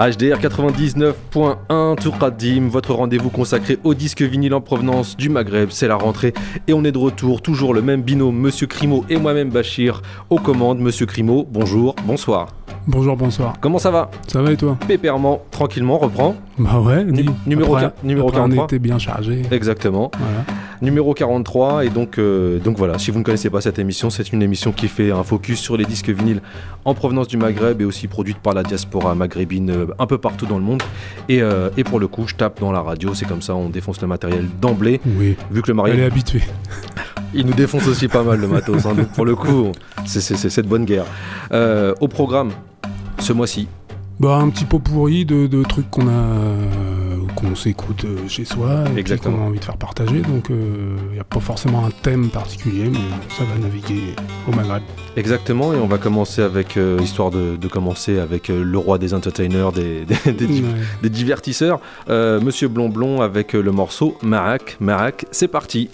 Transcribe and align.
HDR 0.00 0.38
99.1 0.40 2.00
Tourkadim, 2.00 2.68
votre 2.68 2.94
rendez-vous 2.94 3.28
consacré 3.28 3.78
au 3.84 3.92
disque 3.92 4.22
vinyle 4.22 4.54
en 4.54 4.62
provenance 4.62 5.14
du 5.14 5.28
Maghreb, 5.28 5.68
c'est 5.70 5.88
la 5.88 5.96
rentrée 5.96 6.32
et 6.66 6.72
on 6.72 6.84
est 6.84 6.92
de 6.92 6.96
retour, 6.96 7.42
toujours 7.42 7.74
le 7.74 7.82
même 7.82 8.00
binôme, 8.00 8.34
Monsieur 8.34 8.66
Crimo 8.66 9.04
et 9.10 9.18
moi-même 9.18 9.50
Bachir, 9.50 10.00
aux 10.30 10.38
commandes. 10.38 10.78
Monsieur 10.78 11.04
Crimo, 11.04 11.46
bonjour, 11.50 11.94
bonsoir. 12.06 12.48
Bonjour, 12.86 13.14
bonsoir. 13.14 13.52
Comment 13.60 13.78
ça 13.78 13.90
va? 13.90 14.10
Ça 14.26 14.40
va 14.40 14.50
et 14.50 14.56
toi? 14.56 14.78
Pépèrement, 14.88 15.42
tranquillement, 15.50 15.98
reprend. 15.98 16.34
Bah 16.60 16.78
ouais, 16.78 17.04
numéro, 17.04 17.34
numéro 18.04 18.28
après 18.28 18.38
43. 18.38 18.44
On 18.44 18.66
était 18.66 18.78
bien 18.78 18.98
chargé. 18.98 19.42
Exactement. 19.50 20.10
Voilà. 20.18 20.44
Numéro 20.82 21.14
43, 21.14 21.86
et 21.86 21.88
donc, 21.88 22.18
euh, 22.18 22.58
donc 22.58 22.76
voilà, 22.76 22.98
si 22.98 23.10
vous 23.10 23.18
ne 23.18 23.24
connaissez 23.24 23.48
pas 23.48 23.62
cette 23.62 23.78
émission, 23.78 24.10
c'est 24.10 24.30
une 24.32 24.42
émission 24.42 24.72
qui 24.72 24.88
fait 24.88 25.10
un 25.10 25.22
focus 25.22 25.58
sur 25.58 25.76
les 25.76 25.84
disques 25.84 26.10
vinyles 26.10 26.42
en 26.84 26.94
provenance 26.94 27.28
du 27.28 27.36
Maghreb 27.36 27.80
et 27.80 27.84
aussi 27.84 28.08
produite 28.08 28.38
par 28.38 28.52
la 28.52 28.62
diaspora 28.62 29.14
maghrébine 29.14 29.70
euh, 29.70 29.86
un 29.98 30.06
peu 30.06 30.18
partout 30.18 30.46
dans 30.46 30.58
le 30.58 30.64
monde. 30.64 30.82
Et, 31.28 31.40
euh, 31.42 31.70
et, 31.76 31.84
pour 31.84 31.98
le 31.98 32.08
coup, 32.08 32.26
je 32.26 32.34
tape 32.34 32.60
dans 32.60 32.72
la 32.72 32.82
radio, 32.82 33.14
c'est 33.14 33.26
comme 33.26 33.42
ça, 33.42 33.54
on 33.54 33.70
défonce 33.70 34.00
le 34.02 34.06
matériel 34.06 34.46
d'emblée. 34.60 35.00
Oui. 35.18 35.36
Vu 35.50 35.62
que 35.62 35.68
le 35.68 35.74
mari. 35.74 35.92
Elle 35.92 36.00
est 36.00 36.04
habituée. 36.04 36.42
Il 37.34 37.46
nous 37.46 37.54
défonce 37.54 37.86
aussi 37.86 38.08
pas 38.08 38.22
mal 38.24 38.40
le 38.40 38.48
matos, 38.48 38.86
hein, 38.86 38.94
donc 38.94 39.12
pour 39.12 39.24
le 39.24 39.36
coup, 39.36 39.70
c'est 40.04 40.20
cette 40.20 40.66
bonne 40.66 40.84
guerre. 40.84 41.04
Euh, 41.52 41.94
au 42.00 42.08
programme, 42.08 42.50
ce 43.20 43.32
mois-ci, 43.32 43.68
bah, 44.20 44.36
un 44.36 44.50
petit 44.50 44.66
pot 44.66 44.78
pourri 44.78 45.24
de, 45.24 45.46
de 45.46 45.62
trucs 45.64 45.90
qu'on 45.90 46.06
a 46.06 46.34
qu'on 47.34 47.54
s'écoute 47.54 48.04
euh, 48.04 48.28
chez 48.28 48.44
soi 48.44 48.84
et 48.96 49.04
qu'on 49.04 49.34
a 49.34 49.46
envie 49.46 49.58
de 49.58 49.64
faire 49.64 49.76
partager. 49.76 50.20
Donc 50.20 50.46
il 50.50 50.56
euh, 50.56 51.12
n'y 51.12 51.18
a 51.18 51.24
pas 51.24 51.40
forcément 51.40 51.86
un 51.86 51.90
thème 51.90 52.28
particulier, 52.28 52.90
mais 52.90 52.98
ça 53.28 53.44
va 53.44 53.58
naviguer 53.58 54.14
au 54.48 54.54
Maghreb. 54.54 54.82
Exactement, 55.16 55.72
et 55.74 55.76
on 55.76 55.86
va 55.86 55.98
commencer 55.98 56.42
avec, 56.42 56.76
euh, 56.76 56.98
histoire 57.02 57.30
de, 57.30 57.56
de, 57.56 57.68
commencer 57.68 58.18
avec 58.18 58.48
le 58.48 58.78
roi 58.78 58.98
des 58.98 59.14
entertainers, 59.14 59.72
des, 59.72 60.04
des, 60.24 60.32
des, 60.32 60.62
des 61.02 61.08
divertisseurs, 61.08 61.80
Monsieur 62.08 62.68
Blonblon 62.68 63.22
avec 63.22 63.52
le 63.52 63.72
morceau 63.72 64.16
Marak. 64.22 64.76
Marak, 64.80 65.26
c'est 65.30 65.48
parti. 65.48 65.88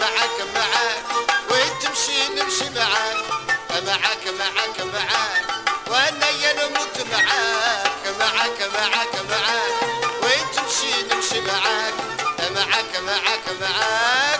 معاك 0.00 0.38
معاك. 0.54 1.04
وين 1.50 1.72
تمشي؟ 1.82 2.28
نمشي 2.28 2.70
معك 2.70 3.16
معك 3.86 4.24
معك 4.38 4.78
معك 4.94 5.44
وأنا 5.90 6.28
يا 6.30 6.52
نموت 6.52 6.96
معك 7.12 8.04
معك 8.20 8.58
معك 8.74 9.14
معك 9.30 9.82
وين 10.22 10.44
تمشي؟ 10.56 10.92
نمشي 11.12 11.40
معاك. 11.40 11.94
معك 12.54 12.92
معك 13.06 13.46
معك 13.60 14.37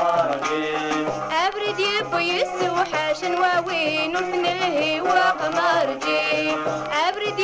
ومرجين 0.00 1.06
أبرد 1.46 1.80
يبو 1.80 2.18
يسو 2.18 2.74
حاشن 2.92 3.34
ووين 3.34 4.16
وثنيه 4.16 5.00
وقمرجين. 5.00 6.58
أبرد 7.08 7.40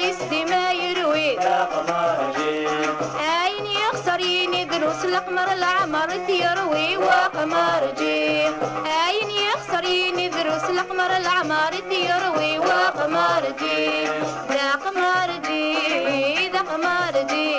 يسدي 0.00 0.44
ما 0.44 0.72
يروي. 0.72 1.38
عيني 3.18 3.74
يخسر 3.74 4.20
يني 4.20 4.64
دروس 4.64 5.04
القمر 5.04 5.52
العمر 5.52 6.10
يروي 6.28 6.96
وقمر 6.96 7.92
جي 7.98 8.42
عيني 8.86 9.36
يخسر 9.50 9.84
يني 9.84 10.28
دروس 10.28 10.64
القمر 10.70 11.16
العمر 11.16 11.72
يروي 11.90 12.58
وقمر 12.58 13.42
جي 13.60 14.04
ذا 14.50 14.70
قمر 14.84 15.30
جي 15.46 16.48
ذا 16.52 16.60
قمر 16.60 17.22
جي 17.30 17.56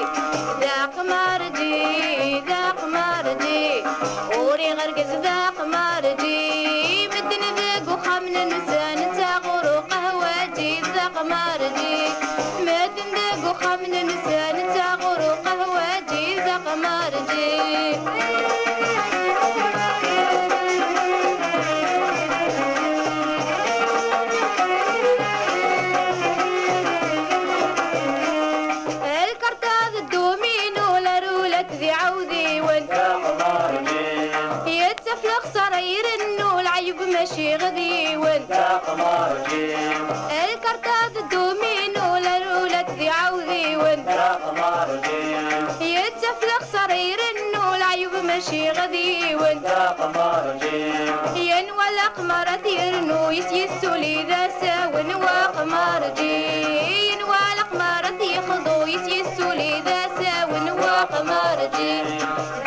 قمر 38.77 39.37
جيم 39.49 40.07
الكرتة 40.31 40.91
إيه 41.03 41.09
بالدومينو 41.15 42.15
للولد 42.17 42.87
في 42.97 43.09
عوذي 43.09 43.75
ون 43.77 44.05
درا 44.05 44.33
قمر 44.45 44.87
جيم 45.05 45.67
يتفلق 45.81 46.61
صرير 46.73 47.17
النو 47.33 47.75
العيوب 47.75 48.13
ماشي 48.13 48.69
غذي 48.71 49.35
ون 49.35 49.61
درا 49.61 49.87
قمر 49.99 50.57
جيم 50.61 51.15
ينوى 51.35 51.85
القمر 51.89 52.47
تيرنو 52.63 53.31
يسيسو 53.31 53.95
لي 53.95 54.23
ذا 54.23 54.49
ساون 54.61 55.15
وقمر 55.15 56.01
جيم 56.17 57.11
ينوى 57.11 57.37
القمر 57.57 58.03
تيخضو 58.19 58.85
يسيسو 58.87 59.51
لي 59.51 59.81
ذا 59.85 60.01
ساون 60.19 60.71
وقمر 60.71 61.69
جيم 61.77 62.17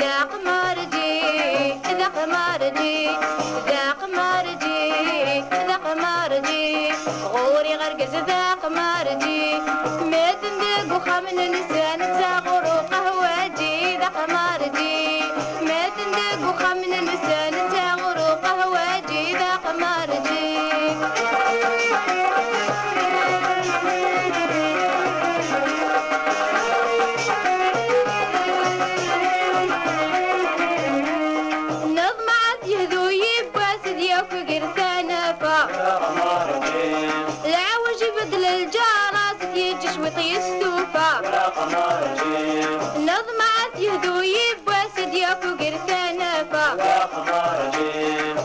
ذا 0.00 0.16
قمر 0.32 0.76
جيم 0.92 1.80
ذا 1.98 2.06
قمر 2.16 2.68
جيم 2.78 3.50
coming 11.30 11.54
in 11.54 11.68
this 11.68 11.79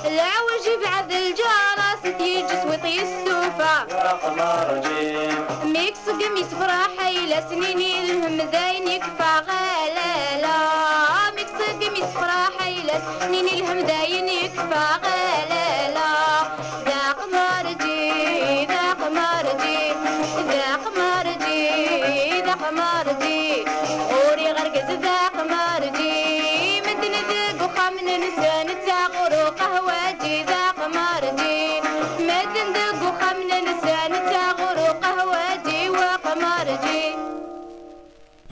العوج 0.05 0.65
بعد 0.85 1.11
الجارات 1.11 2.21
يجس 2.21 2.65
وطي 2.65 3.01
السوفا 3.01 3.85
ميكس 5.65 6.09
قميص 6.09 6.47
فرح 6.59 7.07
إلى 7.07 7.43
سنيني 7.49 7.99
الهم 8.03 8.37
ذاين 8.51 8.87
يكفى 8.87 9.41
غلالا 9.47 10.57
ميكس 11.35 11.51
قميص 11.85 12.09
فرح 12.15 12.67
إلى 12.67 13.01
سنيني 13.19 13.59
الهم 13.59 13.79
ذاين 13.79 14.27
يكفى 14.29 14.85
غلالا 15.03 15.54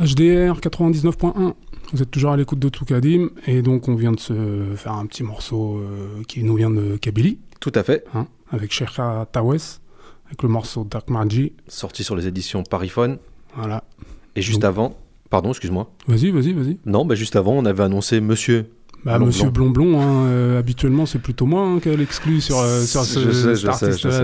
HDR 0.03 0.59
99.1. 0.59 1.53
Vous 1.93 2.01
êtes 2.01 2.11
toujours 2.11 2.31
à 2.31 2.37
l'écoute 2.37 2.59
de 2.59 2.69
Toukadim 2.69 3.29
et 3.47 3.61
donc 3.61 3.87
on 3.87 3.95
vient 3.95 4.11
de 4.11 4.19
se 4.19 4.33
faire 4.75 4.93
un 4.93 5.05
petit 5.05 5.23
morceau 5.23 5.77
euh, 5.77 6.23
qui 6.27 6.43
nous 6.43 6.55
vient 6.55 6.69
de 6.71 6.97
Kabylie, 6.97 7.39
Tout 7.61 7.71
à 7.75 7.83
fait. 7.83 8.03
hein, 8.13 8.27
avec 8.51 8.71
Sheikha 8.73 9.27
Tawes, 9.31 9.79
avec 10.25 10.41
le 10.43 10.49
morceau 10.49 10.83
Dark 10.83 11.09
Marji. 11.09 11.53
Sorti 11.67 12.03
sur 12.03 12.15
les 12.15 12.27
éditions 12.27 12.63
Pariphone. 12.63 13.17
Voilà. 13.55 13.83
Et 14.35 14.41
juste 14.41 14.59
Donc- 14.61 14.69
avant, 14.69 14.97
pardon, 15.29 15.49
excuse-moi. 15.51 15.89
Vas-y, 16.07 16.31
vas-y, 16.31 16.51
vas-y. 16.53 16.77
Non, 16.85 17.05
bah 17.05 17.15
juste 17.15 17.35
avant, 17.35 17.53
on 17.53 17.65
avait 17.65 17.83
annoncé 17.83 18.19
Monsieur. 18.19 18.65
Bah, 19.05 19.19
Monsieur 19.19 19.49
Blond, 19.49 19.73
hein, 19.99 20.27
euh, 20.27 20.59
habituellement 20.59 21.05
c'est 21.05 21.19
plutôt 21.19 21.45
moi 21.45 21.61
hein, 21.67 21.79
qu'elle 21.79 21.99
exclut 21.99 22.39
sur, 22.39 22.57
euh, 22.59 22.81
sur 22.83 23.03
ce, 23.03 23.31
sais, 23.33 23.55
cet 23.57 23.67
artiste-là. 23.67 24.19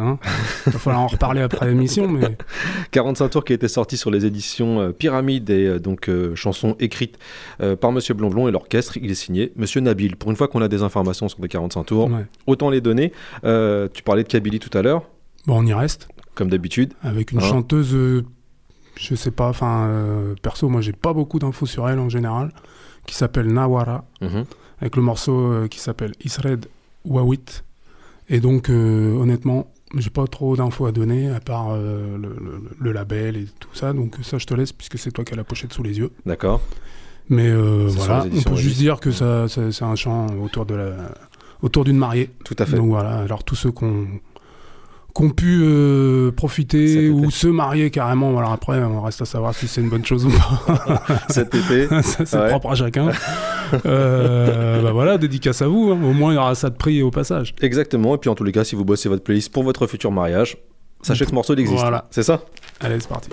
hein. 0.00 0.18
Il 0.66 0.72
va 0.72 0.78
falloir 0.78 1.02
en 1.02 1.06
reparler 1.08 1.42
après 1.42 1.68
l'émission, 1.68 2.08
mais 2.08 2.38
45 2.92 3.28
tours 3.28 3.44
qui 3.44 3.52
a 3.52 3.56
été 3.56 3.68
sorti 3.68 3.98
sur 3.98 4.10
les 4.10 4.24
éditions 4.24 4.80
euh, 4.80 4.92
Pyramide 4.92 5.50
et 5.50 5.66
euh, 5.66 5.78
donc 5.78 6.08
euh, 6.08 6.34
chanson 6.34 6.74
écrite 6.80 7.18
euh, 7.60 7.76
par 7.76 7.92
Monsieur 7.92 8.14
Blonblon 8.14 8.48
et 8.48 8.50
l'orchestre. 8.50 8.96
Il 8.96 9.10
est 9.10 9.14
signé 9.14 9.52
Monsieur 9.56 9.82
Nabil. 9.82 10.16
Pour 10.16 10.30
une 10.30 10.36
fois 10.36 10.48
qu'on 10.48 10.62
a 10.62 10.68
des 10.68 10.82
informations 10.82 11.28
sur 11.28 11.42
les 11.42 11.48
45 11.48 11.84
tours, 11.84 12.10
ouais. 12.10 12.24
autant 12.46 12.70
les 12.70 12.80
donner. 12.80 13.12
Tu 13.42 14.02
parlais 14.04 14.22
de 14.22 14.28
Kabylie 14.28 14.58
tout 14.58 14.76
à 14.76 14.80
l'heure, 14.80 15.02
bon, 15.46 15.58
on 15.62 15.66
y 15.66 15.74
reste. 15.74 16.08
comme 16.34 16.48
d'habitude. 16.48 16.94
Avec 17.02 17.32
une 17.32 17.40
Hein 17.40 17.42
chanteuse, 17.42 17.94
je 18.96 19.14
sais 19.14 19.30
pas, 19.30 19.48
enfin, 19.48 19.90
perso, 20.42 20.68
moi 20.68 20.80
j'ai 20.80 20.92
pas 20.92 21.12
beaucoup 21.12 21.38
d'infos 21.38 21.66
sur 21.66 21.88
elle 21.88 21.98
en 21.98 22.08
général, 22.08 22.52
qui 23.08 23.14
s'appelle 23.16 23.48
Nawara, 23.52 24.04
Mhm. 24.20 24.44
avec 24.80 24.94
le 24.96 25.02
morceau 25.02 25.36
euh, 25.50 25.66
qui 25.68 25.80
s'appelle 25.80 26.12
Isred 26.24 26.66
Wawit. 27.04 27.64
Et 28.28 28.40
donc, 28.40 28.68
euh, 28.68 29.14
honnêtement, 29.16 29.66
j'ai 29.96 30.10
pas 30.10 30.26
trop 30.26 30.54
d'infos 30.54 30.84
à 30.86 30.92
donner, 30.92 31.30
à 31.30 31.40
part 31.40 31.68
euh, 31.70 32.16
le, 32.18 32.28
le- 32.28 32.62
le 32.78 32.92
label 32.92 33.36
et 33.38 33.46
tout 33.58 33.70
ça, 33.72 33.92
donc 33.94 34.16
ça 34.22 34.36
je 34.38 34.44
te 34.46 34.52
laisse, 34.54 34.72
puisque 34.72 34.98
c'est 34.98 35.10
toi 35.10 35.24
qui 35.24 35.32
as 35.32 35.36
la 35.36 35.44
pochette 35.44 35.72
sous 35.72 35.82
les 35.82 35.96
yeux. 35.98 36.10
D'accord. 36.26 36.60
Mais 37.30 37.48
euh, 37.48 37.86
voilà, 37.88 38.24
on 38.30 38.42
peut 38.42 38.56
juste 38.56 38.76
dire 38.78 39.00
que 39.00 39.10
ça, 39.10 39.48
ça- 39.48 39.72
c'est 39.72 39.84
un 39.84 39.94
chant 39.96 40.26
autour 40.44 40.66
de 40.66 40.74
la 40.74 40.92
autour 41.62 41.84
d'une 41.84 41.96
mariée. 41.98 42.30
Tout 42.44 42.54
à 42.58 42.66
fait. 42.66 42.76
Donc 42.76 42.88
voilà, 42.90 43.18
alors 43.18 43.42
tous 43.44 43.56
ceux 43.56 43.72
qu'on 43.72 43.86
ont 43.86 44.20
pu 45.34 45.60
euh, 45.62 46.30
profiter 46.30 47.08
ou 47.10 47.30
se 47.30 47.48
marier 47.48 47.90
carrément. 47.90 48.36
Alors 48.38 48.52
après, 48.52 48.78
on 48.82 49.02
reste 49.02 49.22
à 49.22 49.24
savoir 49.24 49.54
si 49.54 49.66
c'est 49.66 49.80
une 49.80 49.88
bonne 49.88 50.04
chose 50.04 50.26
ou 50.26 50.30
pas. 50.30 51.02
Cet 51.28 51.54
été. 51.54 51.88
c'est 52.02 52.48
propre 52.48 52.70
à 52.70 52.74
chacun. 52.74 53.10
euh, 53.84 54.82
bah 54.82 54.92
voilà, 54.92 55.18
dédicace 55.18 55.60
à 55.62 55.66
vous. 55.66 55.90
Hein. 55.90 55.98
Au 56.02 56.12
moins, 56.12 56.32
il 56.32 56.36
y 56.36 56.38
aura 56.38 56.54
ça 56.54 56.70
de 56.70 56.76
prix 56.76 57.02
au 57.02 57.10
passage. 57.10 57.54
Exactement. 57.60 58.14
Et 58.14 58.18
puis 58.18 58.30
en 58.30 58.34
tous 58.34 58.44
les 58.44 58.52
cas, 58.52 58.64
si 58.64 58.76
vous 58.76 58.84
bossez 58.84 59.08
votre 59.08 59.24
playlist 59.24 59.52
pour 59.52 59.64
votre 59.64 59.86
futur 59.86 60.12
mariage, 60.12 60.56
sachez 61.02 61.24
que 61.24 61.30
ce 61.30 61.34
morceau 61.34 61.54
existe. 61.54 61.80
Voilà. 61.80 62.06
C'est 62.10 62.22
ça? 62.22 62.40
Allez, 62.80 63.00
c'est 63.00 63.08
parti. 63.08 63.30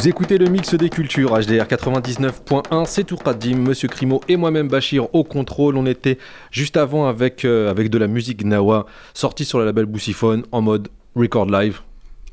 Vous 0.00 0.08
écoutez 0.08 0.38
le 0.38 0.46
mix 0.48 0.74
des 0.74 0.88
cultures 0.88 1.38
HDR 1.38 1.66
99.1, 1.66 2.86
c'est 2.86 3.04
tout 3.04 3.18
Radim, 3.22 3.56
Monsieur 3.56 3.86
Crimo 3.86 4.22
et 4.28 4.38
moi-même 4.38 4.66
Bachir 4.66 5.14
au 5.14 5.24
contrôle. 5.24 5.76
On 5.76 5.84
était 5.84 6.16
juste 6.50 6.78
avant 6.78 7.06
avec, 7.06 7.44
euh, 7.44 7.70
avec 7.70 7.90
de 7.90 7.98
la 7.98 8.06
musique 8.06 8.42
Nawa, 8.42 8.86
sortie 9.12 9.44
sur 9.44 9.58
le 9.58 9.66
label 9.66 9.84
Boussiphone 9.84 10.44
en 10.52 10.62
mode 10.62 10.88
record 11.14 11.44
live. 11.44 11.80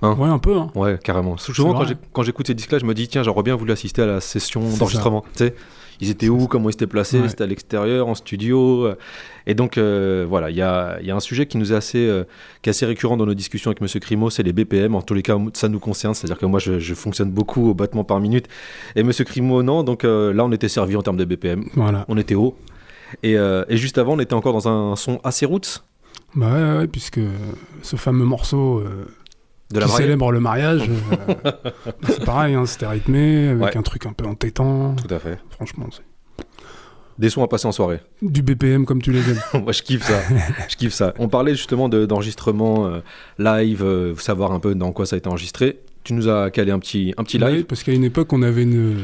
Hein 0.02 0.16
Ouais, 0.18 0.30
un 0.30 0.40
peu. 0.40 0.56
Hein. 0.56 0.72
Ouais, 0.76 0.98
carrément. 1.04 1.36
Souvent, 1.36 1.78
quand 2.14 2.24
j'écoute 2.24 2.48
ces 2.48 2.54
disques-là, 2.54 2.80
je 2.80 2.86
me 2.86 2.94
dis, 2.94 3.10
tiens, 3.10 3.24
j'aurais 3.24 3.44
bien 3.44 3.58
voulu 3.58 3.74
assister 3.74 4.02
à 4.02 4.06
la 4.06 4.22
session 4.22 4.62
d'enregistrement. 4.62 5.26
Tu 5.36 5.48
sais, 5.48 5.56
ils 6.02 6.10
étaient 6.10 6.30
où, 6.30 6.48
comment 6.48 6.70
ils 6.70 6.74
étaient 6.74 6.88
placés, 6.88 7.20
Ouais. 7.20 7.30
c'était 7.30 7.44
à 7.44 7.48
l'extérieur, 7.48 8.08
en 8.08 8.16
studio. 8.16 8.86
euh, 8.86 8.96
Et 9.48 9.54
donc, 9.54 9.78
euh, 9.78 10.26
voilà, 10.30 10.50
il 10.50 10.56
y 10.58 10.62
a, 10.62 10.98
il 11.02 11.08
y 11.08 11.12
a 11.12 11.16
un 11.16 11.20
sujet 11.20 11.46
qui 11.46 11.58
nous 11.58 11.72
est 11.72 11.76
assez, 11.76 12.06
euh, 12.08 12.24
qui 12.62 12.70
est 12.70 12.72
assez 12.72 12.86
récurrent 12.86 13.18
dans 13.18 13.26
nos 13.26 13.34
discussions 13.34 13.70
avec 13.72 13.82
Monsieur 13.82 14.00
Crimo, 14.00 14.30
c'est 14.30 14.44
les 14.44 14.54
BPM. 14.54 14.94
En 14.96 15.02
tous 15.02 15.14
les 15.14 15.22
cas, 15.24 15.38
ça 15.54 15.70
nous 15.70 15.80
concerne, 15.80 16.14
c'est-à-dire 16.14 16.38
que 16.38 16.46
moi, 16.46 16.60
je, 16.60 16.80
je 16.80 16.94
fonctionne 16.94 17.32
beaucoup 17.32 17.70
au 17.70 17.74
battement 17.74 18.04
par 18.04 18.20
minute. 18.20 18.48
Et 18.96 19.04
Monsieur 19.04 19.24
Crimo, 19.26 19.64
non. 19.64 19.84
Donc 19.84 20.04
euh, 20.04 20.34
là, 20.34 20.44
on 20.46 20.52
était 20.52 20.70
servi 20.70 20.96
en 20.96 21.02
termes 21.02 21.18
de 21.18 21.26
BPM. 21.26 21.66
Voilà. 21.76 22.06
On 22.10 22.18
était 22.18 22.36
haut. 22.36 22.56
Et, 23.24 23.34
et 23.36 23.78
juste 23.78 23.98
avant, 23.98 24.16
on 24.16 24.20
était 24.20 24.34
encore 24.34 24.52
dans 24.54 24.68
un 24.68 24.96
son 24.98 25.22
assez 25.24 25.46
roots 25.46 25.82
Bah 26.36 26.52
ouais, 26.52 26.78
ouais, 26.80 26.88
puisque 26.88 27.22
ce 27.82 27.96
fameux 27.96 28.26
morceau 28.26 28.80
euh, 28.80 29.06
de 29.72 29.80
la 29.80 29.86
qui 29.86 29.92
célèbre 29.94 30.32
le 30.32 30.40
mariage, 30.40 30.90
euh, 30.90 31.52
c'est 32.08 32.24
pareil, 32.24 32.54
hein, 32.56 32.66
c'était 32.66 32.88
rythmé, 32.88 33.50
avec 33.50 33.62
Ouais. 33.64 33.78
un 33.78 33.82
truc 33.82 34.06
un 34.06 34.14
peu 34.14 34.26
entêtant. 34.26 34.96
Tout 34.96 35.14
à 35.14 35.20
fait. 35.20 35.40
Franchement, 35.50 35.88
c'est 35.92 36.04
Des 37.20 37.30
sons 37.30 37.44
à 37.44 37.48
passer 37.48 37.68
en 37.68 37.72
soirée. 37.72 38.00
du 38.22 38.42
BPM 38.44 38.86
comme 38.86 39.02
tu 39.02 39.12
les 39.12 39.28
aimes. 39.30 39.42
Moi, 39.64 39.72
je 39.74 39.82
kiffe 39.82 40.04
ça. 40.04 40.20
je 40.70 40.76
kiffe 40.76 40.94
ça. 40.94 41.14
On 41.20 41.28
parlait 41.30 41.56
justement 41.56 41.90
de- 41.90 42.06
d'enregistrement 42.06 42.88
euh, 42.88 43.00
live, 43.40 43.84
euh, 43.84 44.16
savoir 44.16 44.52
un 44.52 44.60
peu 44.60 44.76
dans 44.76 44.92
quoi 44.92 45.06
ça 45.06 45.16
a 45.16 45.18
été 45.18 45.28
enregistré. 45.28 45.80
Tu 46.04 46.14
nous 46.14 46.30
as 46.30 46.52
calé 46.52 46.72
un 46.72 46.80
petit, 46.80 47.14
un 47.18 47.24
petit 47.24 47.38
live. 47.38 47.66
parce 47.66 47.84
qu'à 47.84 47.92
une 47.92 48.04
époque, 48.06 48.32
on 48.34 48.42
avait 48.44 48.64
une, 48.64 48.98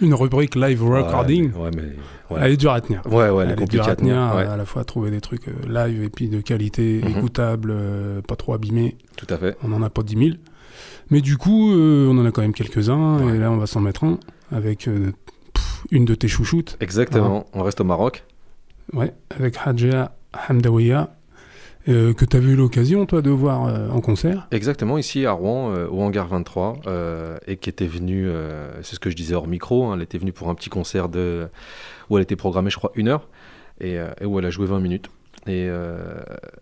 une 0.00 0.14
rubrique 0.14 0.54
live 0.54 0.82
recording. 0.84 1.52
Ouais, 1.54 1.70
mais. 1.76 2.36
Elle 2.40 2.52
est 2.52 2.56
dure 2.56 2.72
à 2.72 2.80
tenir. 2.80 3.02
Ouais, 3.06 3.28
ouais, 3.28 3.28
elle 3.28 3.34
est 3.34 3.42
Elle 3.42 3.50
est 3.50 3.56
compliquée 3.56 3.88
à 3.88 3.90
à 3.92 3.96
tenir, 3.96 4.16
à 4.18 4.56
la 4.56 4.64
fois 4.64 4.84
trouver 4.84 5.10
des 5.10 5.20
trucs 5.20 5.48
euh, 5.48 5.52
live 5.68 6.02
et 6.04 6.08
puis 6.08 6.28
de 6.28 6.40
qualité, 6.40 7.00
Mhm. 7.04 7.10
écoutable, 7.18 7.70
euh, 7.72 8.22
pas 8.22 8.36
trop 8.36 8.54
abîmés. 8.54 8.96
tout 9.16 9.26
à 9.28 9.36
fait. 9.36 9.56
On 9.64 9.72
en 9.72 9.82
a 9.82 9.90
pas 9.90 10.02
10 10.02 10.16
000. 10.16 10.30
Mais 11.10 11.20
du 11.20 11.36
coup, 11.36 11.72
euh, 11.72 12.08
on 12.08 12.16
en 12.18 12.24
a 12.24 12.30
quand 12.30 12.42
même 12.42 12.52
quelques-uns. 12.54 13.18
Et 13.34 13.38
là, 13.38 13.50
on 13.50 13.56
va 13.56 13.66
s'en 13.66 13.80
mettre 13.80 14.04
un 14.04 14.18
avec 14.52 14.86
euh, 14.88 15.10
pff, 15.52 15.84
une 15.90 16.04
de 16.04 16.14
tes 16.14 16.28
chouchoutes. 16.28 16.76
Exactement. 16.80 17.46
On 17.52 17.62
reste 17.64 17.80
au 17.80 17.84
Maroc. 17.84 18.24
Ouais, 18.92 19.12
avec 19.36 19.56
Hadja 19.64 20.12
Hamdawiya. 20.48 21.10
Euh, 21.88 22.12
que 22.12 22.24
tu 22.24 22.36
as 22.36 22.40
eu 22.40 22.56
l'occasion, 22.56 23.06
toi, 23.06 23.22
de 23.22 23.30
voir 23.30 23.66
euh, 23.66 23.88
en 23.88 24.00
concert? 24.00 24.46
Exactement, 24.50 24.98
ici 24.98 25.24
à 25.24 25.32
Rouen, 25.32 25.72
euh, 25.72 25.88
au 25.88 26.02
Hangar 26.02 26.28
23, 26.28 26.80
et 27.46 27.56
qui 27.56 27.70
était 27.70 27.86
venue, 27.86 28.28
c'est 28.82 28.94
ce 28.94 29.00
que 29.00 29.10
je 29.10 29.16
disais 29.16 29.34
hors 29.34 29.48
micro, 29.48 29.86
hein, 29.86 29.94
elle 29.96 30.02
était 30.02 30.18
venue 30.18 30.32
pour 30.32 30.48
un 30.48 30.54
petit 30.54 30.70
concert 30.70 31.08
de, 31.08 31.48
où 32.08 32.18
elle 32.18 32.22
était 32.22 32.36
programmée, 32.36 32.70
je 32.70 32.76
crois, 32.76 32.92
une 32.94 33.08
heure, 33.08 33.28
et, 33.80 33.98
où 34.24 34.38
elle 34.38 34.46
a 34.46 34.50
joué 34.50 34.66
20 34.66 34.80
minutes. 34.80 35.10
Et 35.46 35.68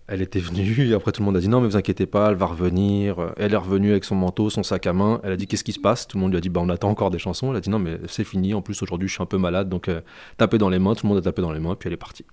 elle 0.06 0.22
était 0.22 0.38
venue, 0.38 0.88
et 0.88 0.94
après 0.94 1.10
tout 1.10 1.20
le 1.20 1.26
monde 1.26 1.36
a 1.36 1.40
dit 1.40 1.48
non, 1.48 1.60
mais 1.60 1.66
vous 1.66 1.76
inquiétez 1.76 2.06
pas, 2.06 2.30
elle 2.30 2.36
va 2.36 2.46
revenir. 2.46 3.32
Elle 3.36 3.52
est 3.52 3.56
revenue 3.56 3.90
avec 3.90 4.04
son 4.04 4.14
manteau, 4.14 4.50
son 4.50 4.62
sac 4.62 4.86
à 4.86 4.92
main. 4.92 5.20
Elle 5.24 5.32
a 5.32 5.36
dit 5.36 5.48
qu'est-ce 5.48 5.64
qui 5.64 5.72
se 5.72 5.80
passe? 5.80 6.06
Tout 6.06 6.16
le 6.16 6.22
monde 6.22 6.30
lui 6.30 6.38
a 6.38 6.40
dit 6.40 6.48
bah, 6.48 6.60
on 6.62 6.68
attend 6.68 6.88
encore 6.88 7.10
des 7.10 7.18
chansons. 7.18 7.50
Elle 7.50 7.56
a 7.56 7.60
dit 7.60 7.70
non, 7.70 7.80
mais 7.80 7.98
c'est 8.06 8.22
fini. 8.22 8.54
En 8.54 8.62
plus, 8.62 8.80
aujourd'hui, 8.80 9.08
je 9.08 9.14
suis 9.14 9.22
un 9.22 9.26
peu 9.26 9.38
malade, 9.38 9.68
donc 9.68 9.90
tapez 10.36 10.58
dans 10.58 10.68
les 10.68 10.78
mains. 10.78 10.94
Tout 10.94 11.06
le 11.06 11.08
monde 11.08 11.18
a 11.18 11.22
tapé 11.22 11.42
dans 11.42 11.52
les 11.52 11.60
mains, 11.60 11.74
puis 11.74 11.88
elle 11.88 11.94
est 11.94 11.96
partie. 11.96 12.24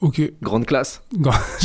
Ok. 0.00 0.20
Grande 0.42 0.66
classe. 0.66 1.02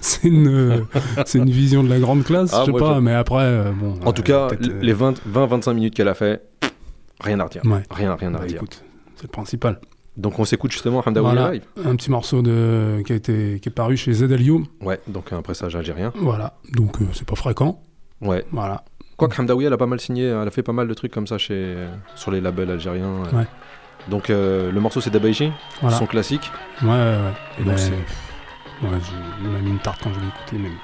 c'est 0.00 0.28
une, 0.28 0.86
une 1.34 1.50
vision 1.50 1.82
de 1.82 1.88
la 1.88 1.98
grande 1.98 2.24
classe, 2.24 2.50
ah, 2.52 2.64
je 2.66 2.72
sais 2.72 2.78
pas, 2.78 3.00
mais 3.00 3.14
après, 3.14 3.42
euh, 3.42 3.72
bon. 3.72 3.98
En 4.04 4.12
tout 4.12 4.22
cas, 4.22 4.48
euh, 4.52 4.80
les 4.80 4.94
20-25 4.94 5.74
minutes 5.74 5.94
qu'elle 5.94 6.08
a 6.08 6.14
fait, 6.14 6.42
rien 7.20 7.40
à 7.40 7.44
redire. 7.44 7.62
Rien, 7.90 8.14
rien 8.14 8.34
à 8.34 8.38
bah, 8.38 8.44
redire. 8.44 8.62
C'est 9.16 9.24
le 9.24 9.28
principal. 9.28 9.80
Donc 10.16 10.38
on 10.38 10.44
s'écoute 10.46 10.72
justement 10.72 11.02
Hamdaoui 11.04 11.24
voilà, 11.24 11.52
live. 11.52 11.64
Un 11.84 11.94
petit 11.94 12.10
morceau 12.10 12.40
de, 12.40 13.02
qui, 13.04 13.12
a 13.12 13.16
été, 13.16 13.60
qui 13.60 13.68
est 13.68 13.72
paru 13.72 13.96
chez 13.96 14.12
Zedalio. 14.12 14.62
Ouais, 14.80 14.98
donc 15.08 15.32
un 15.32 15.42
pressage 15.42 15.76
algérien. 15.76 16.12
Voilà, 16.16 16.54
donc 16.72 17.02
euh, 17.02 17.06
c'est 17.12 17.26
pas 17.26 17.36
fréquent. 17.36 17.82
Ouais. 18.22 18.44
Voilà. 18.50 18.84
Quoique 19.16 19.40
Hamdaoui, 19.40 19.64
elle 19.64 19.72
a 19.72 19.78
pas 19.78 19.86
mal 19.86 20.00
signé, 20.00 20.26
elle 20.26 20.48
a 20.48 20.50
fait 20.50 20.62
pas 20.62 20.72
mal 20.72 20.88
de 20.88 20.94
trucs 20.94 21.12
comme 21.12 21.26
ça 21.26 21.38
chez, 21.38 21.74
sur 22.14 22.30
les 22.30 22.40
labels 22.40 22.70
algériens. 22.70 23.24
Ouais. 23.32 23.46
Donc 24.08 24.30
euh, 24.30 24.70
le 24.70 24.80
morceau 24.80 25.00
c'est 25.00 25.10
Dabaiji, 25.10 25.52
son 25.90 26.06
classique. 26.06 26.50
Ouais, 26.82 26.88
ouais, 26.88 26.96
ouais. 26.96 27.60
Et 27.60 27.64
donc 27.64 27.78
c'est. 27.78 27.90
Ouais, 28.82 28.98
il 29.42 29.48
m'a 29.48 29.58
mis 29.58 29.70
une 29.70 29.78
tarte 29.78 30.02
quand 30.02 30.12
je 30.12 30.20
l'ai 30.20 30.26
écouté. 30.26 30.58
Même. 30.58 30.76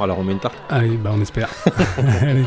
Alors 0.00 0.18
on 0.18 0.24
met 0.24 0.32
une 0.32 0.40
tarte 0.40 0.56
Allez, 0.70 0.96
bah 0.96 1.10
on 1.12 1.20
espère. 1.20 1.48
Allez. 2.22 2.44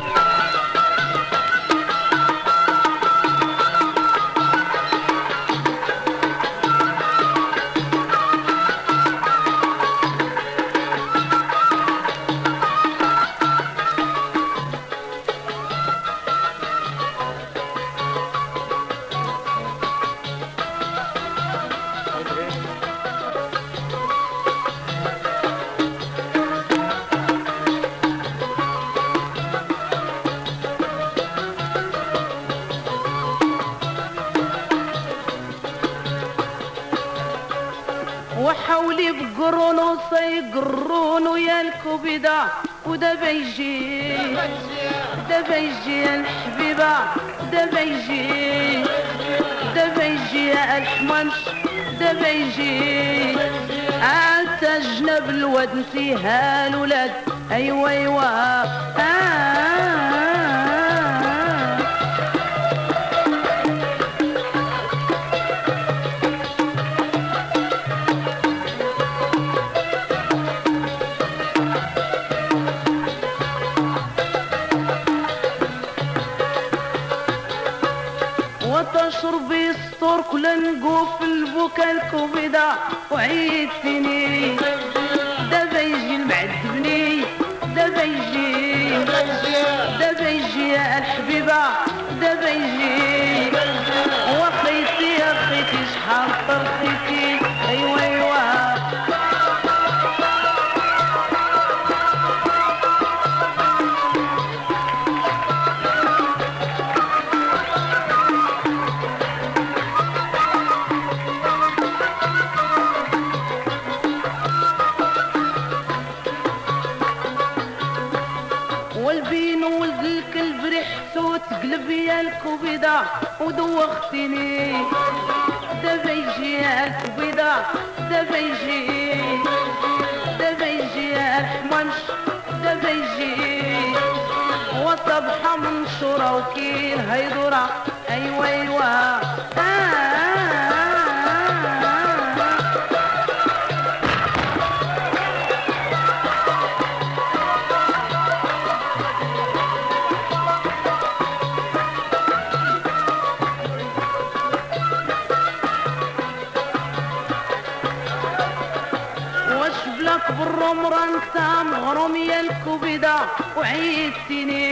مغروم 162.17 162.29
يا 162.29 162.39
الكبدة 162.41 163.15
وعيدتني 163.57 164.71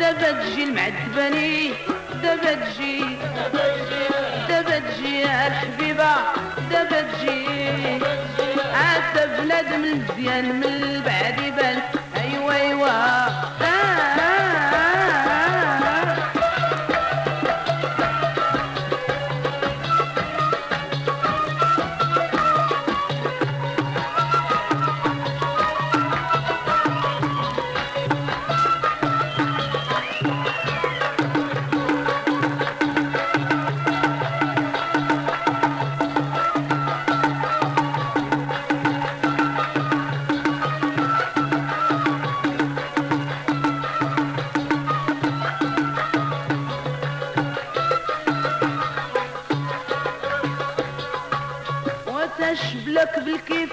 دابا 0.00 0.30
تجي 0.32 0.64
المعذباني 0.64 1.70
دابا 2.22 2.54
تجي 2.54 3.04
دابا 4.48 4.78
تجي 4.78 5.20
يا 5.20 5.46
الحبيبة 5.46 6.14
دابا 6.70 7.00
تجي. 7.00 7.46
عاد 8.74 9.40
بنادم 9.40 9.82
مزيان 9.82 10.44
من 10.60 10.64
البعد 10.64 11.40
يبان 11.40 11.78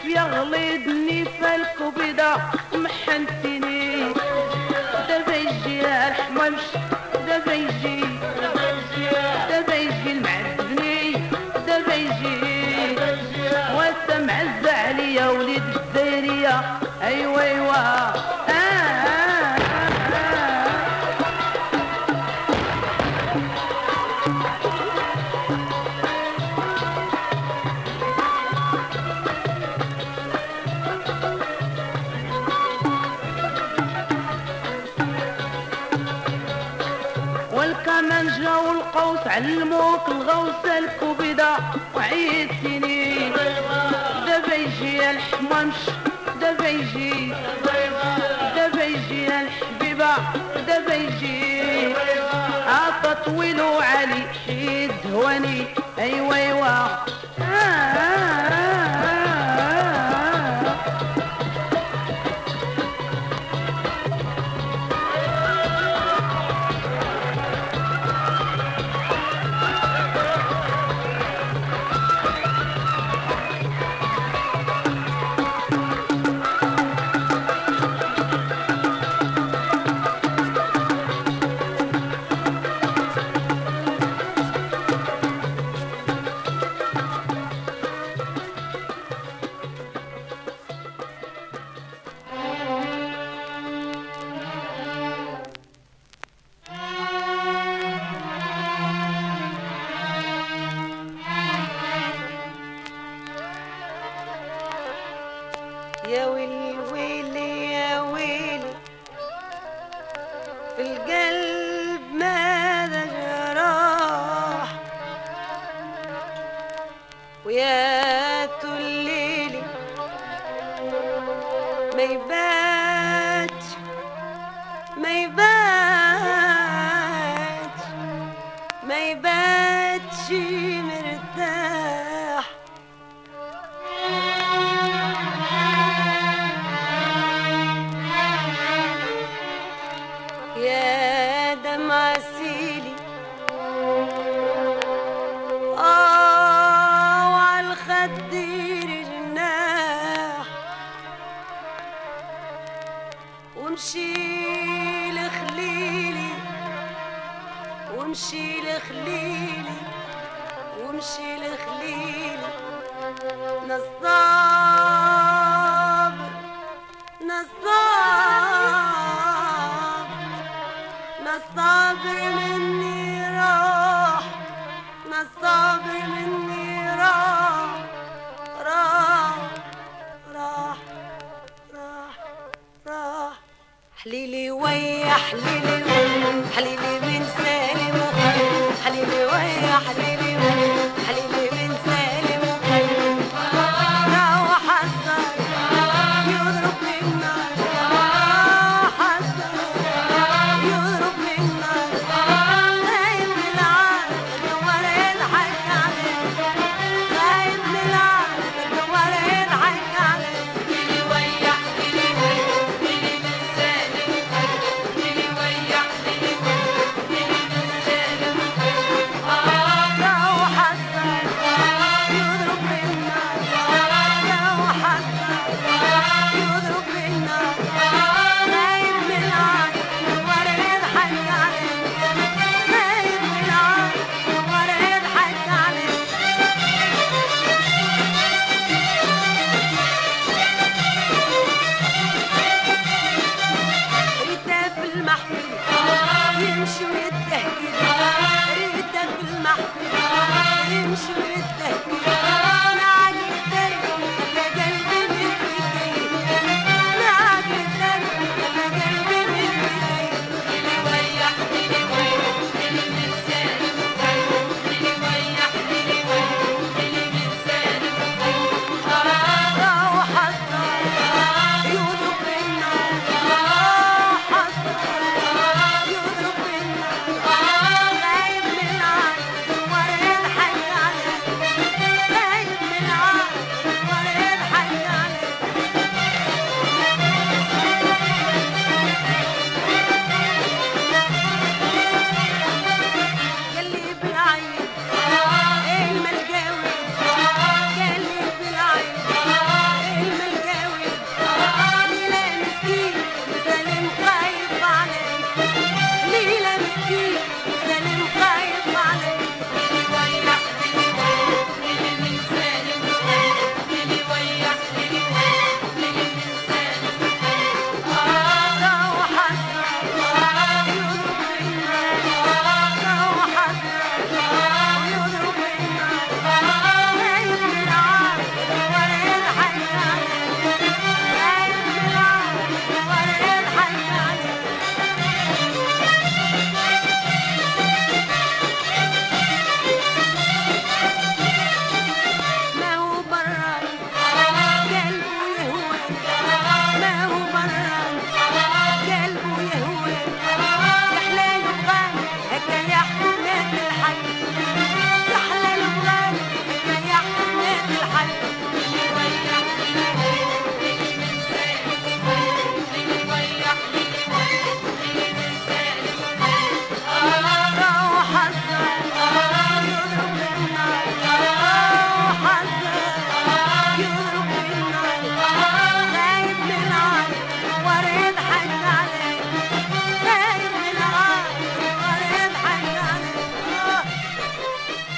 يغلدني 0.06 1.26
فالكبدة 1.26 2.36
محنتني 2.74 4.14
دابا 5.10 5.36
يجي 5.36 5.82
الحمامش 5.82 6.62
دابا 7.28 7.54
يجي 7.54 8.14
علموك 39.36 40.08
الغوص 40.08 40.65
الكبدة 40.65 41.58
وعيد 41.95 42.50
سنين. 42.63 43.34
دابا 44.26 44.56
يجي 44.56 45.10
الحمامش 45.12 45.76
دابا 46.41 46.67
يجي 46.67 47.34
دابا 48.56 48.84
يجي 48.84 49.28
الحبيبة 49.28 50.15
دابا 50.67 50.93
يجي 50.93 51.93
عطا 52.67 53.13
طويل 53.26 53.62
وعلي 53.62 54.24
شيد 54.45 54.91
هواني. 55.13 55.65
ايوا 56.00 56.36
ايوا 56.36 56.67
آه. 57.39 57.94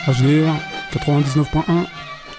HDR 0.07 0.53
99.1. 0.93 1.63